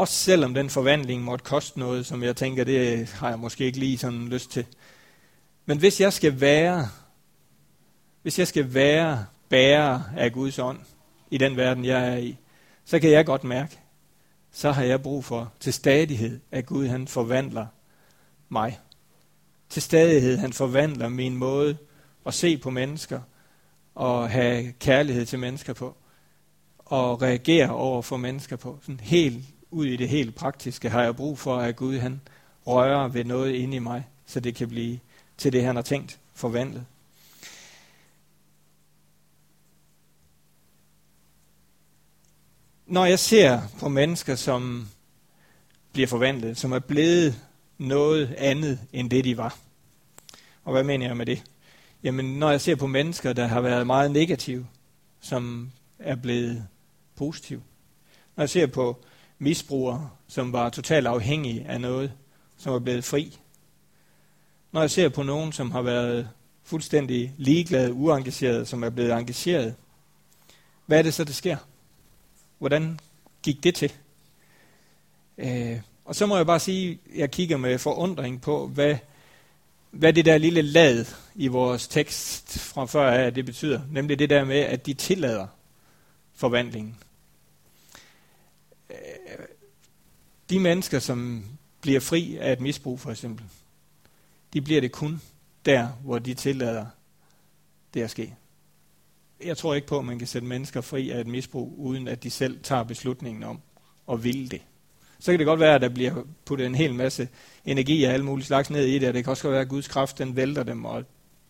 Også 0.00 0.14
selvom 0.14 0.54
den 0.54 0.70
forvandling 0.70 1.22
måtte 1.22 1.44
koste 1.44 1.78
noget, 1.78 2.06
som 2.06 2.22
jeg 2.22 2.36
tænker, 2.36 2.64
det 2.64 3.08
har 3.08 3.28
jeg 3.28 3.38
måske 3.38 3.64
ikke 3.64 3.78
lige 3.78 3.98
sådan 3.98 4.28
lyst 4.28 4.50
til. 4.50 4.66
Men 5.66 5.78
hvis 5.78 6.00
jeg 6.00 6.12
skal 6.12 6.40
være, 6.40 6.88
hvis 8.22 8.38
jeg 8.38 8.48
skal 8.48 8.74
være 8.74 9.26
bærer 9.48 10.00
af 10.16 10.32
Guds 10.32 10.58
ånd 10.58 10.78
i 11.30 11.38
den 11.38 11.56
verden, 11.56 11.84
jeg 11.84 12.08
er 12.08 12.16
i, 12.16 12.36
så 12.84 12.98
kan 12.98 13.10
jeg 13.10 13.26
godt 13.26 13.44
mærke, 13.44 13.78
så 14.50 14.72
har 14.72 14.82
jeg 14.82 15.02
brug 15.02 15.24
for 15.24 15.52
til 15.60 15.72
stadighed, 15.72 16.40
at 16.50 16.66
Gud 16.66 16.86
han 16.86 17.08
forvandler 17.08 17.66
mig. 18.48 18.80
Til 19.68 19.82
stadighed 19.82 20.38
han 20.38 20.52
forvandler 20.52 21.08
min 21.08 21.36
måde 21.36 21.76
at 22.26 22.34
se 22.34 22.58
på 22.58 22.70
mennesker 22.70 23.20
og 23.94 24.30
have 24.30 24.72
kærlighed 24.72 25.26
til 25.26 25.38
mennesker 25.38 25.72
på 25.72 25.96
og 26.78 27.22
reagere 27.22 27.70
over 27.70 28.02
for 28.02 28.16
mennesker 28.16 28.56
på. 28.56 28.78
Sådan 28.82 29.00
helt 29.00 29.44
ud 29.70 29.86
i 29.86 29.96
det 29.96 30.08
helt 30.08 30.34
praktiske 30.34 30.90
har 30.90 31.02
jeg 31.02 31.16
brug 31.16 31.38
for, 31.38 31.56
at 31.56 31.76
Gud 31.76 31.98
han 31.98 32.20
rører 32.66 33.08
ved 33.08 33.24
noget 33.24 33.52
inde 33.54 33.76
i 33.76 33.78
mig, 33.78 34.08
så 34.26 34.40
det 34.40 34.54
kan 34.54 34.68
blive 34.68 34.98
til 35.36 35.52
det, 35.52 35.64
han 35.64 35.76
har 35.76 35.82
tænkt 35.82 36.18
forvandlet. 36.34 36.84
Når 42.86 43.04
jeg 43.04 43.18
ser 43.18 43.60
på 43.78 43.88
mennesker, 43.88 44.34
som 44.34 44.88
bliver 45.92 46.08
forvandlet, 46.08 46.58
som 46.58 46.72
er 46.72 46.78
blevet 46.78 47.40
noget 47.78 48.34
andet 48.38 48.78
end 48.92 49.10
det, 49.10 49.24
de 49.24 49.36
var. 49.36 49.56
Og 50.64 50.72
hvad 50.72 50.84
mener 50.84 51.06
jeg 51.06 51.16
med 51.16 51.26
det? 51.26 51.42
Jamen, 52.02 52.38
når 52.38 52.50
jeg 52.50 52.60
ser 52.60 52.74
på 52.74 52.86
mennesker, 52.86 53.32
der 53.32 53.46
har 53.46 53.60
været 53.60 53.86
meget 53.86 54.10
negative, 54.10 54.66
som 55.20 55.70
er 55.98 56.14
blevet 56.14 56.66
positive. 57.16 57.62
Når 58.36 58.42
jeg 58.42 58.50
ser 58.50 58.66
på 58.66 59.04
misbrugere, 59.40 60.10
som 60.28 60.52
var 60.52 60.68
totalt 60.68 61.06
afhængige 61.06 61.64
af 61.68 61.80
noget, 61.80 62.12
som 62.56 62.74
er 62.74 62.78
blevet 62.78 63.04
fri. 63.04 63.38
Når 64.72 64.80
jeg 64.80 64.90
ser 64.90 65.08
på 65.08 65.22
nogen, 65.22 65.52
som 65.52 65.70
har 65.70 65.82
været 65.82 66.28
fuldstændig 66.64 67.34
ligeglade, 67.36 67.92
uengageret, 67.92 68.68
som 68.68 68.82
er 68.82 68.90
blevet 68.90 69.12
engageret, 69.12 69.74
hvad 70.86 70.98
er 70.98 71.02
det 71.02 71.14
så, 71.14 71.24
der 71.24 71.32
sker? 71.32 71.56
Hvordan 72.58 72.98
gik 73.42 73.64
det 73.64 73.74
til? 73.74 73.92
Øh, 75.38 75.80
og 76.04 76.14
så 76.14 76.26
må 76.26 76.36
jeg 76.36 76.46
bare 76.46 76.60
sige, 76.60 76.98
at 77.12 77.18
jeg 77.18 77.30
kigger 77.30 77.56
med 77.56 77.78
forundring 77.78 78.40
på, 78.40 78.66
hvad, 78.66 78.96
hvad 79.90 80.12
det 80.12 80.24
der 80.24 80.38
lille 80.38 80.62
lad 80.62 81.04
i 81.34 81.46
vores 81.46 81.88
tekst 81.88 82.58
fra 82.58 82.84
før 82.84 83.10
af, 83.10 83.34
det 83.34 83.46
betyder. 83.46 83.80
Nemlig 83.90 84.18
det 84.18 84.30
der 84.30 84.44
med, 84.44 84.60
at 84.60 84.86
de 84.86 84.94
tillader 84.94 85.46
forvandlingen. 86.34 86.96
Øh, 88.90 88.96
de 90.50 90.60
mennesker, 90.60 90.98
som 90.98 91.44
bliver 91.80 92.00
fri 92.00 92.36
af 92.36 92.52
et 92.52 92.60
misbrug 92.60 93.00
for 93.00 93.10
eksempel, 93.10 93.44
de 94.52 94.60
bliver 94.60 94.80
det 94.80 94.92
kun 94.92 95.20
der, 95.64 95.88
hvor 95.88 96.18
de 96.18 96.34
tillader 96.34 96.86
det 97.94 98.02
at 98.02 98.10
ske. 98.10 98.34
Jeg 99.44 99.56
tror 99.56 99.74
ikke 99.74 99.86
på, 99.86 99.98
at 99.98 100.04
man 100.04 100.18
kan 100.18 100.28
sætte 100.28 100.48
mennesker 100.48 100.80
fri 100.80 101.10
af 101.10 101.20
et 101.20 101.26
misbrug, 101.26 101.74
uden 101.78 102.08
at 102.08 102.22
de 102.22 102.30
selv 102.30 102.62
tager 102.62 102.82
beslutningen 102.82 103.42
om 103.42 103.60
at 104.12 104.24
ville 104.24 104.48
det. 104.48 104.62
Så 105.18 105.32
kan 105.32 105.38
det 105.38 105.46
godt 105.46 105.60
være, 105.60 105.74
at 105.74 105.80
der 105.80 105.88
bliver 105.88 106.24
puttet 106.44 106.66
en 106.66 106.74
hel 106.74 106.94
masse 106.94 107.28
energi 107.64 108.04
og 108.04 108.12
alle 108.12 108.24
mulige 108.24 108.46
slags 108.46 108.70
ned 108.70 108.86
i 108.86 108.98
det, 108.98 109.08
og 109.08 109.14
det 109.14 109.24
kan 109.24 109.30
også 109.30 109.42
godt 109.42 109.52
være, 109.52 109.60
at 109.60 109.68
Guds 109.68 109.88
kraft 109.88 110.18
den 110.18 110.36
vælter 110.36 110.62
dem, 110.62 110.84
og 110.84 111.04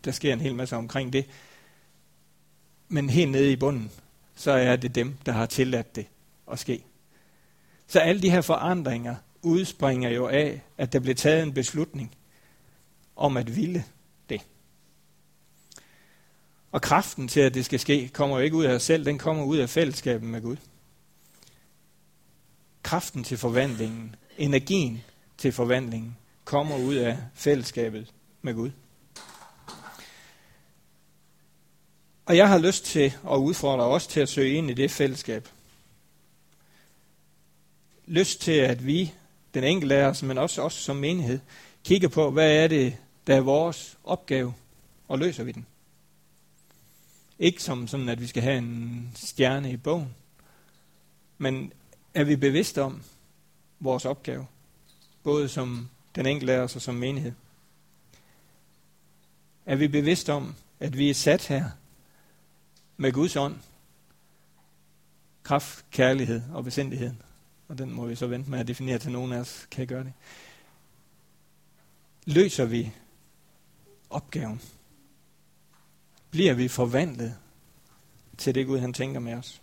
der 0.04 0.10
sker 0.10 0.32
en 0.32 0.40
hel 0.40 0.54
masse 0.54 0.76
omkring 0.76 1.12
det. 1.12 1.26
Men 2.88 3.10
helt 3.10 3.30
nede 3.30 3.52
i 3.52 3.56
bunden, 3.56 3.90
så 4.34 4.50
er 4.50 4.76
det 4.76 4.94
dem, 4.94 5.16
der 5.26 5.32
har 5.32 5.46
tilladt 5.46 5.96
det 5.96 6.06
at 6.52 6.58
ske. 6.58 6.84
Så 7.90 7.98
alle 7.98 8.22
de 8.22 8.30
her 8.30 8.40
forandringer 8.40 9.16
udspringer 9.42 10.10
jo 10.10 10.28
af, 10.28 10.62
at 10.78 10.92
der 10.92 11.00
blev 11.00 11.14
taget 11.14 11.42
en 11.42 11.54
beslutning 11.54 12.14
om 13.16 13.36
at 13.36 13.56
ville 13.56 13.84
det. 14.28 14.40
Og 16.72 16.82
kraften 16.82 17.28
til, 17.28 17.40
at 17.40 17.54
det 17.54 17.64
skal 17.64 17.80
ske, 17.80 18.08
kommer 18.08 18.36
jo 18.36 18.42
ikke 18.42 18.56
ud 18.56 18.64
af 18.64 18.74
os 18.74 18.82
selv, 18.82 19.04
den 19.04 19.18
kommer 19.18 19.44
ud 19.44 19.56
af 19.56 19.68
fællesskabet 19.68 20.28
med 20.28 20.40
Gud 20.40 20.56
kraften 22.90 23.24
til 23.24 23.38
forvandlingen, 23.38 24.16
energien 24.38 25.04
til 25.38 25.52
forvandlingen, 25.52 26.16
kommer 26.44 26.76
ud 26.76 26.94
af 26.94 27.18
fællesskabet 27.34 28.12
med 28.42 28.54
Gud. 28.54 28.70
Og 32.26 32.36
jeg 32.36 32.48
har 32.48 32.58
lyst 32.58 32.84
til 32.84 33.14
at 33.30 33.36
udfordre 33.36 33.84
os 33.84 34.06
til 34.06 34.20
at 34.20 34.28
søge 34.28 34.52
ind 34.52 34.70
i 34.70 34.74
det 34.74 34.90
fællesskab. 34.90 35.48
Lyst 38.10 38.40
til, 38.40 38.52
at 38.52 38.86
vi, 38.86 39.14
den 39.54 39.64
enkelte 39.64 39.94
af 39.94 40.06
os, 40.06 40.22
men 40.22 40.38
også 40.38 40.62
os 40.62 40.72
som 40.72 40.96
menighed, 40.96 41.40
kigger 41.84 42.08
på, 42.08 42.30
hvad 42.30 42.52
er 42.52 42.68
det, 42.68 42.96
der 43.26 43.36
er 43.36 43.40
vores 43.40 43.98
opgave, 44.04 44.54
og 45.08 45.18
løser 45.18 45.44
vi 45.44 45.52
den. 45.52 45.66
Ikke 47.38 47.62
som 47.62 47.88
sådan, 47.88 48.08
at 48.08 48.20
vi 48.20 48.26
skal 48.26 48.42
have 48.42 48.58
en 48.58 49.12
stjerne 49.14 49.72
i 49.72 49.76
bogen. 49.76 50.14
Men 51.38 51.72
er 52.14 52.24
vi 52.24 52.36
bevidste 52.36 52.82
om 52.82 53.02
vores 53.80 54.04
opgave? 54.04 54.46
Både 55.22 55.48
som 55.48 55.88
den 56.14 56.26
enkelte 56.26 56.52
af 56.52 56.58
os 56.58 56.76
og 56.76 56.82
som 56.82 56.94
menighed. 56.94 57.32
Er 59.66 59.76
vi 59.76 59.88
bevidste 59.88 60.32
om, 60.32 60.54
at 60.80 60.98
vi 60.98 61.10
er 61.10 61.14
sat 61.14 61.46
her 61.46 61.70
med 62.96 63.12
Guds 63.12 63.36
ånd, 63.36 63.56
kraft, 65.42 65.84
kærlighed 65.90 66.42
og 66.52 66.64
besindighed? 66.64 67.14
Og 67.70 67.78
den 67.78 67.92
må 67.92 68.06
vi 68.06 68.14
så 68.14 68.26
vente 68.26 68.50
med 68.50 68.58
at 68.58 68.68
definere 68.68 68.98
til 68.98 69.12
nogen 69.12 69.32
af 69.32 69.38
os, 69.38 69.66
kan 69.70 69.86
gøre 69.86 70.04
det. 70.04 70.12
Løser 72.26 72.64
vi 72.64 72.92
opgaven? 74.10 74.60
Bliver 76.30 76.54
vi 76.54 76.68
forvandlet 76.68 77.36
til 78.38 78.54
det 78.54 78.66
Gud, 78.66 78.78
han 78.78 78.92
tænker 78.92 79.20
med 79.20 79.34
os? 79.34 79.62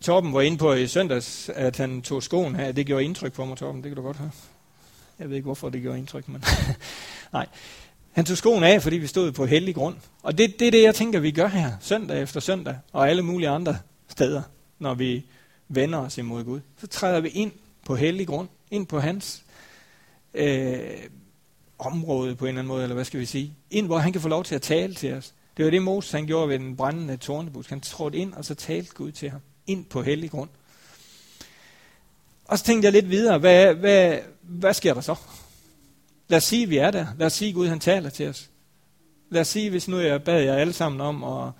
Torben 0.00 0.32
var 0.32 0.40
inde 0.40 0.58
på 0.58 0.72
i 0.72 0.86
søndags, 0.86 1.48
at 1.48 1.76
han 1.76 2.02
tog 2.02 2.22
skoen 2.22 2.56
her. 2.56 2.72
Det 2.72 2.86
gjorde 2.86 3.04
indtryk 3.04 3.32
på 3.32 3.44
mig, 3.44 3.56
Torben. 3.56 3.82
Det 3.82 3.90
kan 3.90 3.96
du 3.96 4.02
godt 4.02 4.16
høre. 4.16 4.30
Jeg 5.18 5.28
ved 5.28 5.36
ikke, 5.36 5.46
hvorfor 5.46 5.68
det 5.68 5.82
gjorde 5.82 5.98
indtryk, 5.98 6.28
men 6.28 6.44
nej. 7.32 7.46
Han 8.12 8.24
tog 8.24 8.36
skoen 8.36 8.64
af, 8.64 8.82
fordi 8.82 8.96
vi 8.96 9.06
stod 9.06 9.32
på 9.32 9.46
hellig 9.46 9.74
grund. 9.74 9.96
Og 10.22 10.38
det, 10.38 10.58
det 10.58 10.66
er 10.66 10.70
det, 10.70 10.82
jeg 10.82 10.94
tænker, 10.94 11.20
vi 11.20 11.30
gør 11.30 11.48
her, 11.48 11.72
søndag 11.80 12.22
efter 12.22 12.40
søndag, 12.40 12.78
og 12.92 13.10
alle 13.10 13.22
mulige 13.22 13.48
andre 13.48 13.78
steder, 14.12 14.42
når 14.78 14.94
vi 14.94 15.24
vender 15.68 15.98
os 15.98 16.18
imod 16.18 16.44
Gud. 16.44 16.60
Så 16.80 16.86
træder 16.86 17.20
vi 17.20 17.28
ind 17.28 17.52
på 17.86 17.96
hellig 17.96 18.26
grund, 18.26 18.48
ind 18.70 18.86
på 18.86 19.00
hans 19.00 19.42
øh, 20.34 20.78
område 21.78 22.36
på 22.36 22.44
en 22.44 22.48
eller 22.48 22.58
anden 22.58 22.68
måde, 22.68 22.82
eller 22.82 22.94
hvad 22.94 23.04
skal 23.04 23.20
vi 23.20 23.26
sige. 23.26 23.54
Ind, 23.70 23.86
hvor 23.86 23.98
han 23.98 24.12
kan 24.12 24.20
få 24.20 24.28
lov 24.28 24.44
til 24.44 24.54
at 24.54 24.62
tale 24.62 24.94
til 24.94 25.12
os. 25.14 25.34
Det 25.56 25.64
var 25.64 25.70
det, 25.70 25.82
Moses 25.82 26.12
han 26.12 26.26
gjorde 26.26 26.48
ved 26.48 26.58
den 26.58 26.76
brændende 26.76 27.16
tornebusk. 27.16 27.70
Han 27.70 27.80
trådte 27.80 28.18
ind, 28.18 28.32
og 28.32 28.44
så 28.44 28.54
talte 28.54 28.94
Gud 28.94 29.12
til 29.12 29.30
ham. 29.30 29.40
Ind 29.66 29.84
på 29.84 30.02
hellig 30.02 30.30
grund. 30.30 30.50
Og 32.44 32.58
så 32.58 32.64
tænkte 32.64 32.86
jeg 32.86 32.92
lidt 32.92 33.10
videre, 33.10 33.38
hvad, 33.38 33.74
hvad, 33.74 34.18
hvad 34.42 34.74
sker 34.74 34.94
der 34.94 35.00
så? 35.00 35.14
Lad 36.28 36.36
os 36.36 36.44
sige, 36.44 36.62
at 36.62 36.70
vi 36.70 36.76
er 36.76 36.90
der. 36.90 37.06
Lad 37.18 37.26
os 37.26 37.32
sige, 37.32 37.48
at 37.48 37.54
Gud 37.54 37.68
han 37.68 37.80
taler 37.80 38.10
til 38.10 38.28
os. 38.28 38.50
Lad 39.30 39.40
os 39.40 39.48
sige, 39.48 39.70
hvis 39.70 39.88
nu 39.88 39.98
jeg 39.98 40.24
bad 40.24 40.42
jer 40.42 40.54
alle 40.54 40.72
sammen 40.72 41.00
om 41.00 41.24
at 41.24 41.52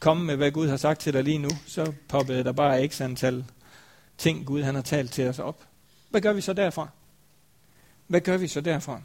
komme 0.00 0.24
med, 0.24 0.36
hvad 0.36 0.50
Gud 0.50 0.68
har 0.68 0.76
sagt 0.76 1.00
til 1.00 1.12
dig 1.12 1.24
lige 1.24 1.38
nu, 1.38 1.48
så 1.66 1.92
poppede 2.08 2.44
der 2.44 2.52
bare 2.52 2.88
x 2.88 3.00
antal 3.00 3.44
ting, 4.18 4.46
Gud 4.46 4.62
han 4.62 4.74
har 4.74 4.82
talt 4.82 5.12
til 5.12 5.28
os 5.28 5.38
op. 5.38 5.64
Hvad 6.10 6.20
gør 6.20 6.32
vi 6.32 6.40
så 6.40 6.52
derfra? 6.52 6.88
Hvad 8.06 8.20
gør 8.20 8.36
vi 8.36 8.48
så 8.48 8.60
derfra? 8.60 9.00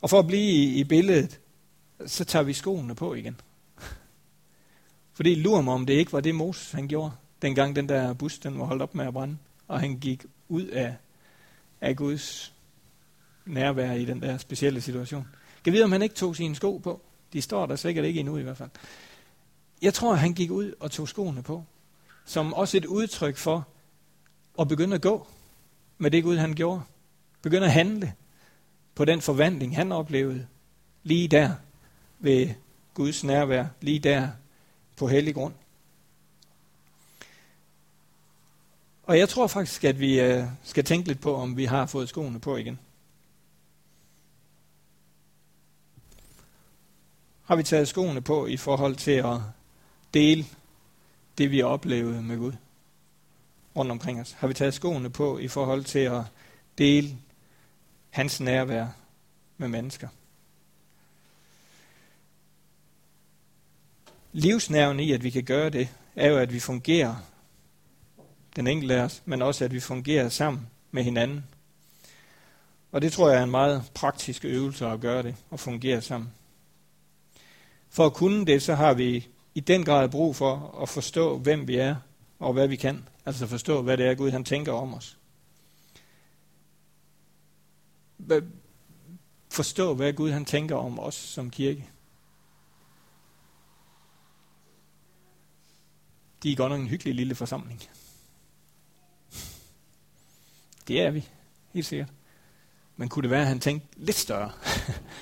Og 0.00 0.10
for 0.10 0.18
at 0.18 0.26
blive 0.26 0.74
i, 0.74 0.84
billedet, 0.84 1.40
så 2.06 2.24
tager 2.24 2.42
vi 2.42 2.52
skoene 2.52 2.94
på 2.94 3.14
igen. 3.14 3.40
Fordi 5.16 5.34
lurer 5.34 5.62
mig, 5.62 5.74
om 5.74 5.86
det 5.86 5.94
ikke 5.94 6.12
var 6.12 6.20
det 6.20 6.34
Moses, 6.34 6.72
han 6.72 6.88
gjorde, 6.88 7.12
dengang 7.42 7.76
den 7.76 7.88
der 7.88 8.12
bus, 8.12 8.38
den 8.38 8.58
var 8.58 8.64
holdt 8.64 8.82
op 8.82 8.94
med 8.94 9.06
at 9.06 9.12
brænde, 9.12 9.36
og 9.68 9.80
han 9.80 9.98
gik 9.98 10.24
ud 10.48 10.66
af, 10.66 10.94
af 11.80 11.96
Guds 11.96 12.52
nærvær 13.46 13.92
i 13.92 14.04
den 14.04 14.22
der 14.22 14.38
specielle 14.38 14.80
situation. 14.80 15.28
Kan 15.64 15.72
vide, 15.72 15.84
om 15.84 15.92
han 15.92 16.02
ikke 16.02 16.14
tog 16.14 16.36
sine 16.36 16.54
sko 16.54 16.76
på? 16.76 17.00
De 17.32 17.42
står 17.42 17.66
der 17.66 17.76
sikkert 17.76 18.04
ikke 18.04 18.20
endnu 18.20 18.36
i 18.36 18.42
hvert 18.42 18.56
fald. 18.56 18.70
Jeg 19.82 19.94
tror, 19.94 20.14
han 20.14 20.32
gik 20.32 20.50
ud 20.50 20.74
og 20.80 20.90
tog 20.90 21.08
skoene 21.08 21.42
på, 21.42 21.64
som 22.24 22.54
også 22.54 22.76
et 22.76 22.84
udtryk 22.84 23.36
for 23.36 23.68
at 24.60 24.68
begynde 24.68 24.94
at 24.94 25.02
gå 25.02 25.26
med 25.98 26.10
det 26.10 26.22
Gud, 26.22 26.36
han 26.36 26.54
gjorde. 26.54 26.82
Begynde 27.42 27.66
at 27.66 27.72
handle 27.72 28.14
på 28.94 29.04
den 29.04 29.20
forvandling, 29.20 29.76
han 29.76 29.92
oplevede 29.92 30.46
lige 31.02 31.28
der 31.28 31.54
ved 32.18 32.54
Guds 32.94 33.24
nærvær, 33.24 33.66
lige 33.80 33.98
der 33.98 34.28
på 34.96 35.08
hellig 35.08 35.34
grund. 35.34 35.54
Og 39.02 39.18
jeg 39.18 39.28
tror 39.28 39.46
faktisk, 39.46 39.84
at 39.84 40.00
vi 40.00 40.20
øh, 40.20 40.44
skal 40.62 40.84
tænke 40.84 41.08
lidt 41.08 41.20
på, 41.20 41.36
om 41.36 41.56
vi 41.56 41.64
har 41.64 41.86
fået 41.86 42.08
skoene 42.08 42.40
på 42.40 42.56
igen. 42.56 42.78
Har 47.42 47.56
vi 47.56 47.62
taget 47.62 47.88
skoene 47.88 48.20
på 48.20 48.46
i 48.46 48.56
forhold 48.56 48.96
til 48.96 49.10
at 49.10 49.40
dele 50.14 50.46
det, 51.38 51.50
vi 51.50 51.62
oplevede 51.62 52.22
med 52.22 52.38
Gud 52.38 52.52
rundt 53.76 53.90
omkring 53.90 54.20
os? 54.20 54.32
Har 54.32 54.48
vi 54.48 54.54
taget 54.54 54.74
skoene 54.74 55.10
på 55.10 55.38
i 55.38 55.48
forhold 55.48 55.84
til 55.84 55.98
at 55.98 56.22
dele 56.78 57.16
hans 58.10 58.40
nærvær 58.40 58.86
med 59.56 59.68
mennesker? 59.68 60.08
Livsnerven 64.32 65.00
i, 65.00 65.12
at 65.12 65.22
vi 65.22 65.30
kan 65.30 65.44
gøre 65.44 65.70
det, 65.70 65.88
er 66.16 66.28
jo, 66.28 66.38
at 66.38 66.52
vi 66.52 66.60
fungerer, 66.60 67.16
den 68.56 68.66
enkelte 68.66 68.94
af 68.94 69.02
os, 69.02 69.22
men 69.24 69.42
også, 69.42 69.64
at 69.64 69.72
vi 69.72 69.80
fungerer 69.80 70.28
sammen 70.28 70.66
med 70.90 71.02
hinanden. 71.04 71.44
Og 72.92 73.02
det 73.02 73.12
tror 73.12 73.30
jeg 73.30 73.38
er 73.38 73.44
en 73.44 73.50
meget 73.50 73.90
praktisk 73.94 74.44
øvelse 74.44 74.86
at 74.86 75.00
gøre 75.00 75.22
det, 75.22 75.34
og 75.50 75.60
fungere 75.60 76.02
sammen. 76.02 76.32
For 77.90 78.06
at 78.06 78.14
kunne 78.14 78.46
det, 78.46 78.62
så 78.62 78.74
har 78.74 78.94
vi 78.94 79.28
i 79.54 79.60
den 79.60 79.84
grad 79.84 80.08
brug 80.08 80.36
for 80.36 80.78
at 80.82 80.88
forstå, 80.88 81.38
hvem 81.38 81.68
vi 81.68 81.76
er 81.76 81.96
og 82.38 82.52
hvad 82.52 82.68
vi 82.68 82.76
kan. 82.76 83.08
Altså 83.26 83.46
forstå, 83.46 83.82
hvad 83.82 83.96
det 83.96 84.06
er, 84.06 84.14
Gud 84.14 84.30
han 84.30 84.44
tænker 84.44 84.72
om 84.72 84.94
os. 84.94 85.18
Forstå, 89.50 89.94
hvad 89.94 90.12
Gud 90.12 90.30
han 90.30 90.44
tænker 90.44 90.76
om 90.76 90.98
os 90.98 91.14
som 91.14 91.50
kirke. 91.50 91.88
De 96.42 96.52
er 96.52 96.56
godt 96.56 96.70
nok 96.72 96.80
en 96.80 96.88
hyggelig 96.88 97.14
lille 97.14 97.34
forsamling. 97.34 97.82
Det 100.88 101.00
er 101.00 101.10
vi, 101.10 101.28
helt 101.72 101.86
sikkert. 101.86 102.08
Men 102.96 103.08
kunne 103.08 103.22
det 103.22 103.30
være, 103.30 103.40
at 103.40 103.46
han 103.46 103.60
tænkte 103.60 103.88
lidt 103.96 104.16
større? 104.16 104.52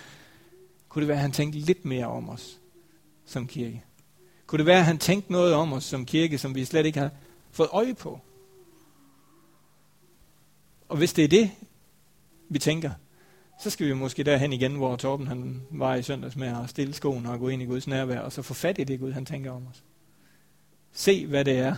kunne 0.89 1.01
det 1.01 1.09
være, 1.09 1.17
at 1.17 1.23
han 1.23 1.33
tænkte 1.33 1.59
lidt 1.59 1.85
mere 1.85 2.07
om 2.07 2.29
os 2.29 2.61
som 3.27 3.47
kirke? 3.47 3.85
Kunne 4.51 4.59
det 4.59 4.67
være, 4.67 4.79
at 4.79 4.85
han 4.85 4.99
tænkte 4.99 5.33
noget 5.33 5.55
om 5.55 5.73
os 5.73 5.85
som 5.85 6.07
kirke, 6.07 6.39
som 6.39 6.55
vi 6.55 6.65
slet 6.65 6.87
ikke 6.87 6.99
har 6.99 7.11
fået 7.51 7.69
øje 7.73 7.95
på? 7.95 8.21
Og 10.89 10.97
hvis 10.97 11.13
det 11.13 11.25
er 11.25 11.29
det, 11.29 11.51
vi 12.49 12.59
tænker, 12.59 12.91
så 13.63 13.71
skal 13.71 13.87
vi 13.87 13.93
måske 13.93 14.25
derhen 14.25 14.53
igen, 14.53 14.75
hvor 14.75 14.97
Torben 14.97 15.27
han 15.27 15.63
var 15.71 15.95
i 15.95 16.03
søndags 16.03 16.37
med 16.37 16.49
at 16.49 16.71
stille 16.71 16.95
skoene 16.95 17.31
og 17.31 17.39
gå 17.39 17.49
ind 17.49 17.63
i 17.63 17.65
Guds 17.65 17.87
nærvær, 17.87 18.21
og 18.21 18.33
så 18.33 18.43
få 18.43 18.55
fat 18.55 18.79
i 18.79 18.85
det 18.85 19.01
Gud, 19.01 19.13
han 19.13 19.27
tænker 19.27 19.51
om 19.51 19.67
os. 19.67 19.83
Se, 20.93 21.27
hvad 21.27 21.45
det 21.45 21.59
er, 21.59 21.75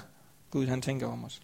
Gud 0.51 0.67
han 0.67 0.83
tænker 0.83 1.07
om 1.07 1.25
os. 1.25 1.41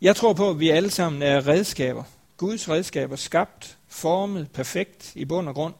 Jeg 0.00 0.16
tror 0.16 0.32
på, 0.32 0.50
at 0.50 0.60
vi 0.60 0.68
alle 0.68 0.90
sammen 0.90 1.22
er 1.22 1.46
redskaber. 1.46 2.04
Guds 2.36 2.68
redskaber, 2.68 3.16
skabt, 3.16 3.78
formet, 3.88 4.50
perfekt 4.50 5.12
i 5.16 5.24
bund 5.24 5.48
og 5.48 5.54
grund, 5.54 5.74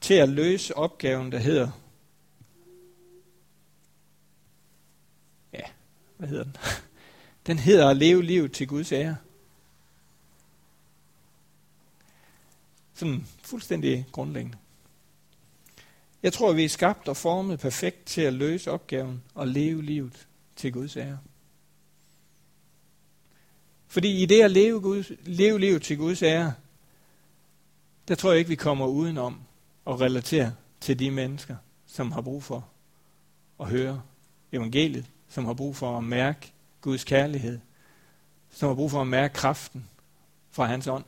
til 0.00 0.14
at 0.14 0.28
løse 0.28 0.76
opgaven, 0.76 1.32
der 1.32 1.38
hedder 1.38 1.70
Ja, 5.52 5.62
hvad 6.18 6.28
hedder 6.28 6.44
den? 6.44 6.56
Den 7.46 7.58
hedder 7.58 7.88
at 7.88 7.96
leve 7.96 8.22
livet 8.22 8.52
til 8.52 8.68
Guds 8.68 8.92
ære. 8.92 9.16
Sådan 12.94 13.26
fuldstændig 13.42 14.06
grundlæggende. 14.12 14.58
Jeg 16.22 16.32
tror, 16.32 16.52
vi 16.52 16.64
er 16.64 16.68
skabt 16.68 17.08
og 17.08 17.16
formet 17.16 17.60
perfekt 17.60 18.06
til 18.06 18.20
at 18.20 18.32
løse 18.32 18.70
opgaven 18.70 19.22
og 19.34 19.48
leve 19.48 19.82
livet 19.82 20.26
til 20.56 20.72
Guds 20.72 20.96
ære. 20.96 21.18
Fordi 23.86 24.22
i 24.22 24.26
det 24.26 24.42
at 24.42 24.50
leve, 24.50 24.80
Guds, 24.80 25.10
leve 25.24 25.60
livet 25.60 25.82
til 25.82 25.96
Guds 25.96 26.22
ære, 26.22 26.54
der 28.08 28.14
tror 28.14 28.30
jeg 28.30 28.38
ikke, 28.38 28.48
vi 28.48 28.54
kommer 28.54 28.86
udenom 28.86 29.40
at 29.86 30.00
relatere 30.00 30.54
til 30.80 30.98
de 30.98 31.10
mennesker, 31.10 31.56
som 31.86 32.12
har 32.12 32.20
brug 32.20 32.42
for 32.42 32.68
at 33.60 33.68
høre 33.68 34.02
evangeliet, 34.52 35.06
som 35.28 35.44
har 35.44 35.54
brug 35.54 35.76
for 35.76 35.98
at 35.98 36.04
mærke 36.04 36.52
Guds 36.80 37.04
kærlighed, 37.04 37.60
som 38.50 38.68
har 38.68 38.74
brug 38.74 38.90
for 38.90 39.00
at 39.00 39.06
mærke 39.06 39.34
kraften 39.34 39.88
fra 40.50 40.64
hans 40.64 40.86
ånd, 40.86 41.04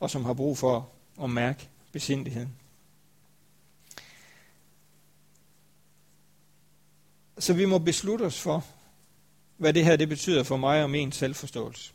og 0.00 0.10
som 0.10 0.24
har 0.24 0.34
brug 0.34 0.58
for 0.58 0.88
at 1.22 1.30
mærke 1.30 1.68
besindigheden. 1.92 2.56
Så 7.38 7.52
vi 7.52 7.64
må 7.64 7.78
beslutte 7.78 8.22
os 8.22 8.40
for, 8.40 8.64
hvad 9.56 9.72
det 9.72 9.84
her 9.84 9.96
det 9.96 10.08
betyder 10.08 10.42
for 10.42 10.56
mig 10.56 10.82
og 10.82 10.90
min 10.90 11.12
selvforståelse. 11.12 11.92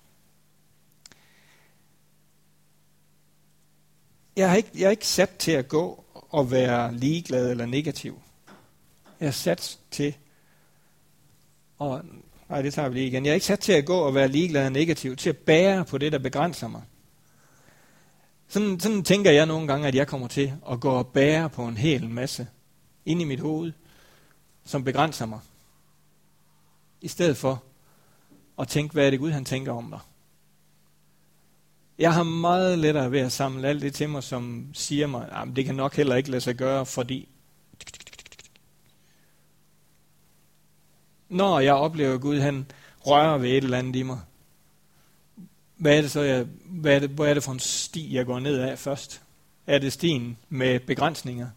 Jeg 4.36 4.51
er, 4.51 4.55
ikke, 4.55 4.69
jeg 4.75 4.86
er 4.86 4.89
ikke 4.89 5.08
sat 5.08 5.29
til 5.29 5.51
at 5.51 5.67
gå 5.67 6.05
og 6.13 6.51
være 6.51 6.95
ligeglad 6.95 7.51
eller 7.51 7.65
negativ. 7.65 8.21
Jeg 9.19 9.27
er 9.27 9.32
sat 9.32 9.79
til 9.91 10.15
og 11.79 12.01
nej, 12.49 12.61
det 12.61 12.73
tager 12.73 12.89
vi 12.89 12.95
lige 12.95 13.07
igen. 13.07 13.25
Jeg 13.25 13.31
er 13.31 13.35
ikke 13.35 13.45
sat 13.45 13.59
til 13.59 13.73
at 13.73 13.85
gå 13.85 13.97
og 13.97 14.15
være 14.15 14.27
ligeglad 14.27 14.65
og 14.65 14.71
negativ, 14.71 15.15
til 15.15 15.29
at 15.29 15.37
bære 15.37 15.85
på 15.85 15.97
det, 15.97 16.11
der 16.11 16.19
begrænser 16.19 16.67
mig. 16.67 16.81
Sådan, 18.47 18.79
sådan 18.79 19.03
tænker 19.03 19.31
jeg 19.31 19.45
nogle 19.45 19.67
gange, 19.67 19.87
at 19.87 19.95
jeg 19.95 20.07
kommer 20.07 20.27
til 20.27 20.53
at 20.71 20.79
gå 20.79 20.89
og 20.89 21.07
bære 21.07 21.49
på 21.49 21.65
en 21.65 21.77
hel 21.77 22.09
masse 22.09 22.47
ind 23.05 23.21
i 23.21 23.25
mit 23.25 23.39
hoved, 23.39 23.71
som 24.65 24.83
begrænser 24.83 25.25
mig. 25.25 25.39
I 27.01 27.07
stedet 27.07 27.37
for 27.37 27.63
at 28.59 28.67
tænke, 28.67 28.93
hvad 28.93 29.05
er 29.05 29.09
det 29.09 29.19
Gud, 29.19 29.31
han 29.31 29.45
tænker 29.45 29.71
om 29.71 29.89
dig. 29.89 29.99
Jeg 31.99 32.13
har 32.13 32.23
meget 32.23 32.79
lettere 32.79 33.11
ved 33.11 33.19
at 33.19 33.31
samle 33.31 33.67
alt 33.67 33.81
det 33.81 33.93
til 33.93 34.09
mig, 34.09 34.23
som 34.23 34.69
siger 34.73 35.07
mig, 35.07 35.29
at 35.31 35.55
det 35.55 35.65
kan 35.65 35.75
nok 35.75 35.95
heller 35.95 36.15
ikke 36.15 36.31
lade 36.31 36.41
sig 36.41 36.55
gøre, 36.55 36.85
fordi... 36.85 37.29
Når 41.29 41.59
jeg 41.59 41.73
oplever, 41.73 42.13
at 42.13 42.21
Gud 42.21 42.39
han 42.39 42.65
rører 42.99 43.37
ved 43.37 43.49
et 43.49 43.63
eller 43.63 43.77
andet 43.77 43.95
i 43.95 44.03
mig, 44.03 44.19
hvad 45.77 45.97
er 45.97 46.01
det 46.01 46.11
så, 46.11 46.21
jeg, 46.21 46.45
hvad 46.65 46.95
er 46.95 46.99
det, 46.99 47.09
hvor 47.09 47.25
er 47.25 47.33
det 47.33 47.43
for 47.43 47.51
en 47.51 47.59
sti, 47.59 48.15
jeg 48.15 48.25
går 48.25 48.39
ned 48.39 48.59
af 48.59 48.79
først? 48.79 49.21
Er 49.67 49.79
det 49.79 49.93
stien 49.93 50.37
med 50.49 50.79
begrænsninger? 50.79 51.49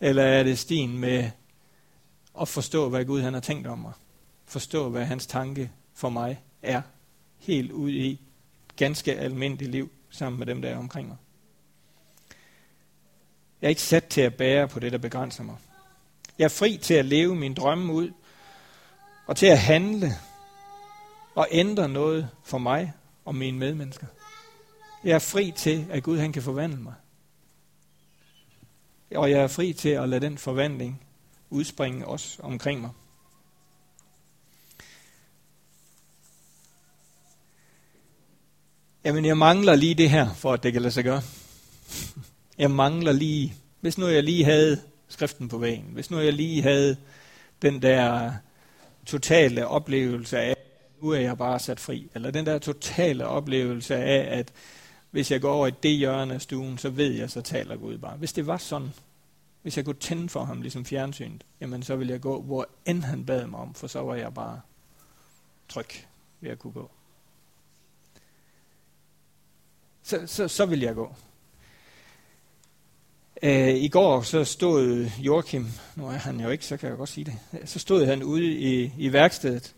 Eller 0.00 0.22
er 0.22 0.42
det 0.42 0.58
stien 0.58 0.98
med 0.98 1.30
at 2.40 2.48
forstå, 2.48 2.88
hvad 2.88 3.04
Gud 3.04 3.20
han 3.20 3.34
har 3.34 3.40
tænkt 3.40 3.66
om 3.66 3.78
mig? 3.78 3.92
Forstå, 4.46 4.88
hvad 4.88 5.04
hans 5.04 5.26
tanke 5.26 5.70
for 5.94 6.08
mig 6.08 6.40
er. 6.62 6.82
Helt 7.38 7.72
ud 7.72 7.90
i 7.90 8.20
ganske 8.76 9.14
almindeligt 9.14 9.70
liv 9.70 9.90
sammen 10.10 10.38
med 10.38 10.46
dem, 10.46 10.62
der 10.62 10.68
er 10.68 10.78
omkring 10.78 11.08
mig. 11.08 11.16
Jeg 13.60 13.66
er 13.66 13.70
ikke 13.70 13.82
sat 13.82 14.04
til 14.04 14.20
at 14.20 14.34
bære 14.34 14.68
på 14.68 14.80
det, 14.80 14.92
der 14.92 14.98
begrænser 14.98 15.42
mig. 15.42 15.56
Jeg 16.38 16.44
er 16.44 16.48
fri 16.48 16.78
til 16.82 16.94
at 16.94 17.04
leve 17.04 17.34
min 17.34 17.54
drømme 17.54 17.92
ud, 17.92 18.12
og 19.26 19.36
til 19.36 19.46
at 19.46 19.58
handle 19.58 20.12
og 21.34 21.48
ændre 21.50 21.88
noget 21.88 22.28
for 22.44 22.58
mig 22.58 22.92
og 23.24 23.34
mine 23.34 23.58
medmennesker. 23.58 24.06
Jeg 25.04 25.14
er 25.14 25.18
fri 25.18 25.52
til, 25.56 25.86
at 25.90 26.02
Gud 26.02 26.18
han 26.18 26.32
kan 26.32 26.42
forvandle 26.42 26.80
mig. 26.80 26.94
Og 29.14 29.30
jeg 29.30 29.40
er 29.40 29.46
fri 29.46 29.72
til 29.72 29.88
at 29.88 30.08
lade 30.08 30.26
den 30.26 30.38
forvandling 30.38 31.02
udspringe 31.50 32.06
os 32.06 32.40
omkring 32.42 32.80
mig. 32.80 32.90
Jamen, 39.04 39.24
jeg 39.24 39.38
mangler 39.38 39.74
lige 39.74 39.94
det 39.94 40.10
her, 40.10 40.34
for 40.34 40.52
at 40.52 40.62
det 40.62 40.72
kan 40.72 40.82
lade 40.82 40.92
sig 40.92 41.04
gøre. 41.04 41.22
Jeg 42.58 42.70
mangler 42.70 43.12
lige, 43.12 43.54
hvis 43.80 43.98
nu 43.98 44.06
jeg 44.06 44.22
lige 44.22 44.44
havde 44.44 44.82
skriften 45.08 45.48
på 45.48 45.58
væggen, 45.58 45.84
hvis 45.92 46.10
nu 46.10 46.18
jeg 46.18 46.32
lige 46.32 46.62
havde 46.62 46.96
den 47.62 47.82
der 47.82 48.32
totale 49.06 49.68
oplevelse 49.68 50.38
af, 50.38 50.56
nu 51.02 51.08
er 51.10 51.20
jeg 51.20 51.38
bare 51.38 51.58
sat 51.58 51.80
fri, 51.80 52.10
eller 52.14 52.30
den 52.30 52.46
der 52.46 52.58
totale 52.58 53.26
oplevelse 53.26 53.96
af, 53.96 54.38
at 54.38 54.52
hvis 55.10 55.30
jeg 55.30 55.40
går 55.40 55.52
over 55.52 55.66
i 55.66 55.72
det 55.82 55.96
hjørne 55.96 56.34
af 56.34 56.42
stuen, 56.42 56.78
så 56.78 56.90
ved 56.90 57.12
jeg, 57.12 57.30
så 57.30 57.40
taler 57.40 57.76
Gud 57.76 57.98
bare. 57.98 58.16
Hvis 58.16 58.32
det 58.32 58.46
var 58.46 58.56
sådan, 58.56 58.92
hvis 59.62 59.76
jeg 59.76 59.84
kunne 59.84 60.00
tænde 60.00 60.28
for 60.28 60.44
ham, 60.44 60.62
ligesom 60.62 60.84
fjernsynet, 60.84 61.44
jamen 61.60 61.82
så 61.82 61.96
ville 61.96 62.12
jeg 62.12 62.20
gå, 62.20 62.42
hvor 62.42 62.68
end 62.86 63.02
han 63.02 63.26
bad 63.26 63.46
mig 63.46 63.60
om, 63.60 63.74
for 63.74 63.86
så 63.86 64.02
var 64.02 64.14
jeg 64.14 64.34
bare 64.34 64.60
tryg 65.68 65.88
ved 66.40 66.50
at 66.50 66.58
kunne 66.58 66.72
gå 66.72 66.90
så, 70.02 70.26
så, 70.26 70.48
så 70.48 70.66
vil 70.66 70.80
jeg 70.80 70.94
gå. 70.94 71.14
Øh, 73.42 73.74
I 73.74 73.88
går 73.88 74.22
så 74.22 74.44
stod 74.44 75.10
Joachim, 75.18 75.66
nu 75.96 76.06
er 76.06 76.10
han 76.10 76.40
jo 76.40 76.48
ikke, 76.48 76.66
så 76.66 76.76
kan 76.76 76.88
jeg 76.88 76.98
godt 76.98 77.08
sige 77.08 77.24
det, 77.24 77.68
så 77.68 77.78
stod 77.78 78.06
han 78.06 78.22
ude 78.22 78.44
i, 78.44 78.92
i 78.98 79.12
værkstedet, 79.12 79.74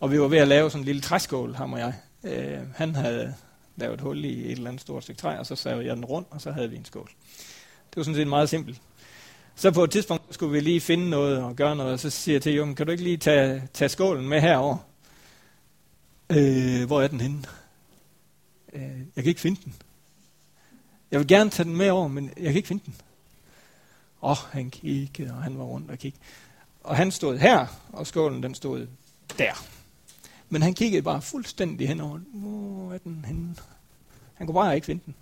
og 0.00 0.12
vi 0.12 0.20
var 0.20 0.28
ved 0.28 0.38
at 0.38 0.48
lave 0.48 0.70
sådan 0.70 0.80
en 0.80 0.84
lille 0.84 1.02
træskål, 1.02 1.54
ham 1.54 1.72
og 1.72 1.78
jeg. 1.78 1.94
Øh, 2.24 2.58
han 2.74 2.94
havde 2.94 3.34
lavet 3.76 3.94
et 3.94 4.00
hul 4.00 4.24
i 4.24 4.46
et 4.46 4.52
eller 4.52 4.68
andet 4.68 4.80
stort 4.80 5.02
stykke 5.02 5.20
træ, 5.20 5.38
og 5.38 5.46
så 5.46 5.56
savede 5.56 5.86
jeg 5.86 5.96
den 5.96 6.04
rundt, 6.04 6.28
og 6.30 6.40
så 6.40 6.50
havde 6.50 6.70
vi 6.70 6.76
en 6.76 6.84
skål. 6.84 7.10
Det 7.90 7.96
var 7.96 8.02
sådan 8.02 8.14
set 8.14 8.28
meget 8.28 8.48
simpelt. 8.48 8.80
Så 9.56 9.70
på 9.70 9.84
et 9.84 9.90
tidspunkt 9.90 10.34
skulle 10.34 10.52
vi 10.52 10.60
lige 10.60 10.80
finde 10.80 11.10
noget 11.10 11.42
og 11.42 11.56
gøre 11.56 11.76
noget, 11.76 11.92
og 11.92 12.00
så 12.00 12.10
siger 12.10 12.34
jeg 12.34 12.42
til 12.42 12.54
Joachim, 12.54 12.74
kan 12.74 12.86
du 12.86 12.92
ikke 12.92 13.04
lige 13.04 13.16
tage, 13.16 13.62
tage 13.74 13.88
skålen 13.88 14.28
med 14.28 14.40
herover? 14.40 14.76
Øh, 16.30 16.86
hvor 16.86 17.02
er 17.02 17.08
den 17.08 17.20
henne? 17.20 17.44
øh, 18.72 18.98
jeg 19.16 19.24
kan 19.24 19.26
ikke 19.26 19.40
finde 19.40 19.60
den. 19.64 19.74
Jeg 21.10 21.20
vil 21.20 21.28
gerne 21.28 21.50
tage 21.50 21.64
den 21.64 21.76
med 21.76 21.90
over, 21.90 22.08
men 22.08 22.30
jeg 22.36 22.44
kan 22.44 22.56
ikke 22.56 22.68
finde 22.68 22.82
den. 22.86 22.94
Og 24.20 24.36
han 24.36 24.70
kiggede, 24.70 25.30
og 25.30 25.42
han 25.42 25.58
var 25.58 25.64
rundt 25.64 25.90
og 25.90 25.98
kiggede. 25.98 26.22
Og 26.84 26.96
han 26.96 27.10
stod 27.10 27.38
her, 27.38 27.66
og 27.92 28.06
skålen 28.06 28.42
den 28.42 28.54
stod 28.54 28.86
der. 29.38 29.64
Men 30.48 30.62
han 30.62 30.74
kiggede 30.74 31.02
bare 31.02 31.22
fuldstændig 31.22 31.88
henover. 31.88 32.18
Hvor 32.32 32.92
er 32.92 32.98
den 32.98 33.24
henne? 33.24 33.56
Han 34.34 34.46
kunne 34.46 34.54
bare 34.54 34.74
ikke 34.74 34.84
finde 34.84 35.02
den. 35.06 35.14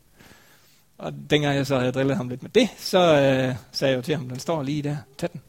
Og 0.99 1.12
dengang 1.31 1.57
jeg 1.57 1.66
så 1.66 1.79
havde 1.79 1.92
drillet 1.92 2.16
ham 2.16 2.29
lidt 2.29 2.42
med 2.42 2.51
det, 2.51 2.68
så 2.79 2.99
øh, 2.99 3.57
sagde 3.72 3.90
jeg 3.90 3.96
jo 3.96 4.03
til 4.03 4.16
ham, 4.16 4.29
den 4.29 4.38
står 4.38 4.62
lige 4.62 4.83
der, 4.83 4.96
tag 5.18 5.31
den. 5.33 5.40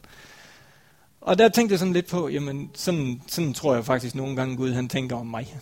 Og 1.20 1.38
der 1.38 1.48
tænkte 1.48 1.72
jeg 1.72 1.78
sådan 1.78 1.92
lidt 1.92 2.06
på, 2.06 2.28
jamen 2.28 2.70
sådan, 2.74 3.22
sådan 3.26 3.54
tror 3.54 3.74
jeg 3.74 3.84
faktisk 3.84 4.14
nogle 4.14 4.36
gange 4.36 4.56
Gud 4.56 4.72
han 4.72 4.88
tænker 4.88 5.16
om 5.16 5.26
mig. 5.26 5.56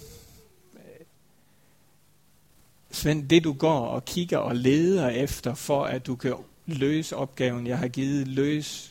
Svend, 2.97 3.29
det 3.29 3.45
du 3.45 3.53
går 3.53 3.87
og 3.87 4.05
kigger 4.05 4.39
og 4.39 4.57
leder 4.57 5.09
efter, 5.09 5.55
for 5.55 5.85
at 5.85 6.07
du 6.07 6.17
kan 6.17 6.35
løse 6.67 7.17
opgaven, 7.17 7.67
jeg 7.67 7.79
har 7.79 7.89
givet, 7.89 8.29
løse 8.29 8.91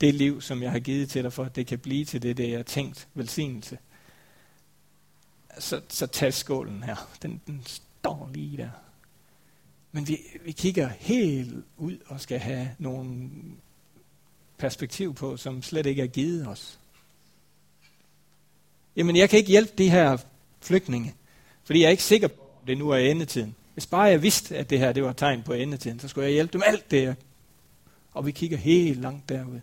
det 0.00 0.14
liv, 0.14 0.40
som 0.40 0.62
jeg 0.62 0.70
har 0.70 0.78
givet 0.78 1.10
til 1.10 1.22
dig, 1.22 1.32
for 1.32 1.44
at 1.44 1.56
det 1.56 1.66
kan 1.66 1.78
blive 1.78 2.04
til 2.04 2.22
det, 2.22 2.36
det 2.36 2.50
jeg 2.50 2.58
har 2.58 2.62
tænkt 2.62 3.08
velsignelse. 3.14 3.78
Så, 5.58 5.80
så 5.88 6.06
tag 6.06 6.34
skålen 6.34 6.82
her. 6.82 6.96
Den, 7.22 7.40
den 7.46 7.62
står 7.66 8.30
lige 8.34 8.56
der. 8.56 8.70
Men 9.92 10.08
vi, 10.08 10.18
vi 10.44 10.52
kigger 10.52 10.88
helt 10.88 11.64
ud 11.76 11.98
og 12.06 12.20
skal 12.20 12.38
have 12.38 12.70
nogle 12.78 13.30
perspektiv 14.58 15.14
på, 15.14 15.36
som 15.36 15.62
slet 15.62 15.86
ikke 15.86 16.02
er 16.02 16.06
givet 16.06 16.48
os. 16.48 16.78
Jamen, 18.96 19.16
jeg 19.16 19.30
kan 19.30 19.38
ikke 19.38 19.50
hjælpe 19.50 19.72
de 19.78 19.90
her 19.90 20.16
flygtninge, 20.60 21.14
fordi 21.64 21.80
jeg 21.80 21.86
er 21.86 21.90
ikke 21.90 22.02
sikker 22.02 22.28
på, 22.28 22.43
det 22.66 22.78
nu 22.78 22.90
er 22.90 22.96
endetiden. 22.96 23.54
Hvis 23.74 23.86
bare 23.86 24.02
jeg 24.02 24.22
vidste, 24.22 24.56
at 24.56 24.70
det 24.70 24.78
her 24.78 24.92
det 24.92 25.02
var 25.02 25.12
tegn 25.12 25.42
på 25.42 25.52
endetiden, 25.52 26.00
så 26.00 26.08
skulle 26.08 26.24
jeg 26.24 26.32
hjælpe 26.32 26.52
dem 26.52 26.62
alt 26.66 26.90
det. 26.90 27.16
Og 28.12 28.26
vi 28.26 28.32
kigger 28.32 28.56
helt 28.56 29.00
langt 29.00 29.28
derud. 29.28 29.60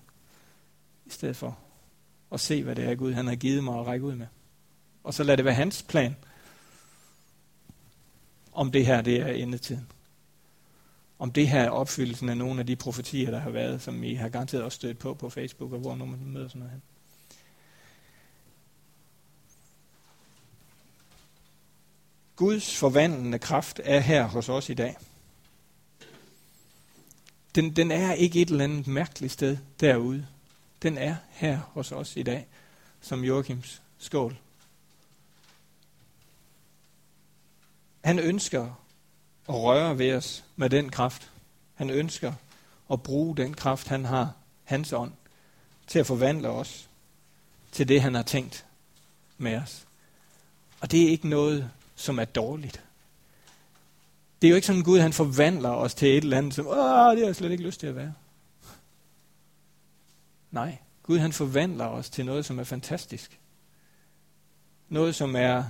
I 1.06 1.10
stedet 1.10 1.36
for 1.36 1.58
at 2.32 2.40
se, 2.40 2.64
hvad 2.64 2.76
det 2.76 2.86
er 2.86 2.96
Gud 2.96 3.14
han 3.14 3.28
har 3.28 3.36
givet 3.36 3.64
mig 3.64 3.80
at 3.80 3.88
række 3.88 4.06
ud 4.06 4.16
med. 4.16 4.28
Og 5.04 5.14
så 5.14 5.24
lad 5.24 5.38
det 5.38 5.46
være 5.46 5.54
hans 5.54 5.86
plan, 5.88 6.16
om 8.54 8.72
det 8.72 8.86
her 8.86 9.02
det 9.02 9.20
er 9.22 9.28
endetiden. 9.28 9.88
Om 11.20 11.32
det 11.32 11.48
her 11.48 11.62
er 11.62 11.70
opfyldelsen 11.70 12.30
af 12.30 12.38
nogle 12.38 12.60
af 12.60 12.68
de 12.68 12.76
profetier, 12.76 13.32
der 13.32 13.40
har 13.40 13.50
været, 13.50 13.82
som 13.82 14.04
I 14.04 14.14
har 14.14 14.30
garanteret 14.30 14.64
også 14.64 14.76
stødt 14.76 15.00
på 15.00 15.14
på 15.14 15.30
Facebook, 15.30 15.72
og 15.72 15.80
hvor 15.80 15.96
nu 15.96 16.06
man 16.06 16.20
møder 16.26 16.48
sådan 16.48 16.60
noget 16.60 16.72
hen. 16.72 16.82
Guds 22.36 22.78
forvandlende 22.78 23.40
kraft 23.40 23.82
er 23.84 24.00
her 24.00 24.24
hos 24.24 24.50
os 24.50 24.70
i 24.70 24.74
dag. 24.74 24.98
Den, 27.56 27.76
den 27.76 27.92
er 27.92 28.14
ikke 28.14 28.42
et 28.42 28.50
eller 28.50 28.64
andet 28.64 28.88
mærkeligt 28.88 29.34
sted 29.34 29.58
derude. 29.80 30.28
Den 30.82 30.98
er 30.98 31.16
her 31.30 31.58
hos 31.58 31.92
os 31.92 32.18
i 32.18 32.24
dag, 32.24 32.48
som 33.02 33.24
Joachims 33.24 33.82
skål. 33.98 34.38
Han 38.04 38.20
ønsker 38.20 38.64
at 39.50 39.56
røre 39.56 39.98
ved 39.98 40.14
os 40.14 40.44
med 40.56 40.70
den 40.70 40.90
kraft. 40.90 41.32
Han 41.76 41.90
ønsker 41.90 42.34
at 42.92 43.04
bruge 43.04 43.38
den 43.38 43.54
kraft, 43.54 43.88
han 43.88 44.06
har, 44.06 44.34
hans 44.64 44.94
ånd, 44.94 45.14
til 45.88 46.00
at 46.00 46.08
forvandle 46.08 46.50
os 46.50 46.90
til 47.72 47.88
det, 47.88 48.02
han 48.02 48.16
har 48.16 48.24
tænkt 48.24 48.66
med 49.38 49.56
os. 49.56 49.88
Og 50.80 50.92
det 50.92 51.04
er 51.04 51.10
ikke 51.10 51.30
noget, 51.30 51.72
som 52.02 52.20
er 52.20 52.26
dårligt. 52.26 52.84
Det 54.42 54.48
er 54.48 54.50
jo 54.50 54.56
ikke 54.56 54.68
sådan, 54.68 54.82
at 54.82 54.86
Gud 54.86 55.00
han 55.00 55.14
forvandler 55.14 55.70
os 55.70 55.94
til 55.94 56.08
et 56.18 56.24
eller 56.24 56.38
andet, 56.38 56.54
som, 56.54 56.68
åh, 56.68 56.76
det 56.76 57.20
har 57.20 57.26
jeg 57.26 57.36
slet 57.36 57.52
ikke 57.52 57.64
lyst 57.64 57.80
til 57.80 57.88
at 57.88 57.96
være. 57.96 58.14
Nej, 60.52 60.78
Gud 61.04 61.18
han 61.18 61.34
forvandler 61.34 61.86
os 61.86 62.10
til 62.10 62.26
noget, 62.26 62.46
som 62.46 62.60
er 62.60 62.64
fantastisk. 62.64 63.40
Noget, 64.90 65.16
som 65.16 65.36
er 65.36 65.64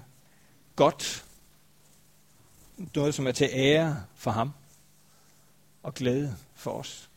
godt. 0.75 1.25
Noget, 2.95 3.13
som 3.13 3.27
er 3.27 3.31
til 3.31 3.49
ære 3.51 4.03
for 4.15 4.31
ham. 4.31 4.51
Og 5.83 5.93
glæde 5.93 6.35
for 6.55 6.71
os. 6.71 7.09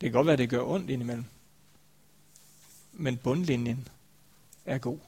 Det 0.00 0.06
kan 0.06 0.12
godt 0.12 0.26
være, 0.26 0.32
at 0.32 0.38
det 0.38 0.50
gør 0.50 0.62
ondt 0.62 0.90
indimellem. 0.90 1.24
Men 2.92 3.16
bundlinjen 3.16 3.88
er 4.66 4.78
god. 4.78 4.98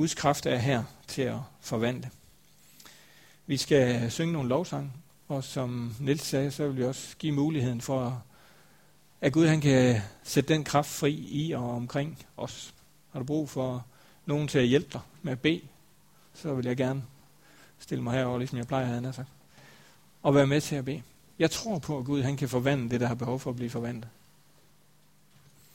Guds 0.00 0.14
kraft 0.14 0.46
er 0.46 0.56
her 0.56 0.82
til 1.06 1.22
at 1.22 1.38
forvandle. 1.60 2.10
Vi 3.46 3.56
skal 3.56 4.10
synge 4.10 4.32
nogle 4.32 4.48
lovsange, 4.48 4.92
og 5.28 5.44
som 5.44 5.94
Niels 6.00 6.22
sagde, 6.22 6.50
så 6.50 6.66
vil 6.66 6.76
vi 6.76 6.84
også 6.84 7.16
give 7.16 7.32
muligheden 7.32 7.80
for, 7.80 8.22
at 9.20 9.32
Gud 9.32 9.46
han 9.46 9.60
kan 9.60 10.02
sætte 10.22 10.54
den 10.54 10.64
kraft 10.64 10.88
fri 10.88 11.12
i 11.12 11.52
og 11.52 11.70
omkring 11.70 12.18
os. 12.36 12.74
Har 13.12 13.18
du 13.18 13.24
brug 13.24 13.50
for 13.50 13.86
nogen 14.26 14.48
til 14.48 14.58
at 14.58 14.66
hjælpe 14.66 14.88
dig 14.92 15.00
med 15.22 15.32
at 15.32 15.40
bede, 15.40 15.62
så 16.34 16.54
vil 16.54 16.66
jeg 16.66 16.76
gerne 16.76 17.04
stille 17.78 18.04
mig 18.04 18.14
herover, 18.14 18.38
ligesom 18.38 18.58
jeg 18.58 18.66
plejer, 18.66 18.86
han 18.86 19.12
sagt. 19.12 19.28
og 20.22 20.34
være 20.34 20.46
med 20.46 20.60
til 20.60 20.76
at 20.76 20.84
bede. 20.84 21.02
Jeg 21.38 21.50
tror 21.50 21.78
på, 21.78 21.98
at 21.98 22.04
Gud 22.04 22.22
han 22.22 22.36
kan 22.36 22.48
forvandle 22.48 22.90
det, 22.90 23.00
der 23.00 23.06
har 23.06 23.14
behov 23.14 23.40
for 23.40 23.50
at 23.50 23.56
blive 23.56 23.70
forvandlet. 23.70 24.08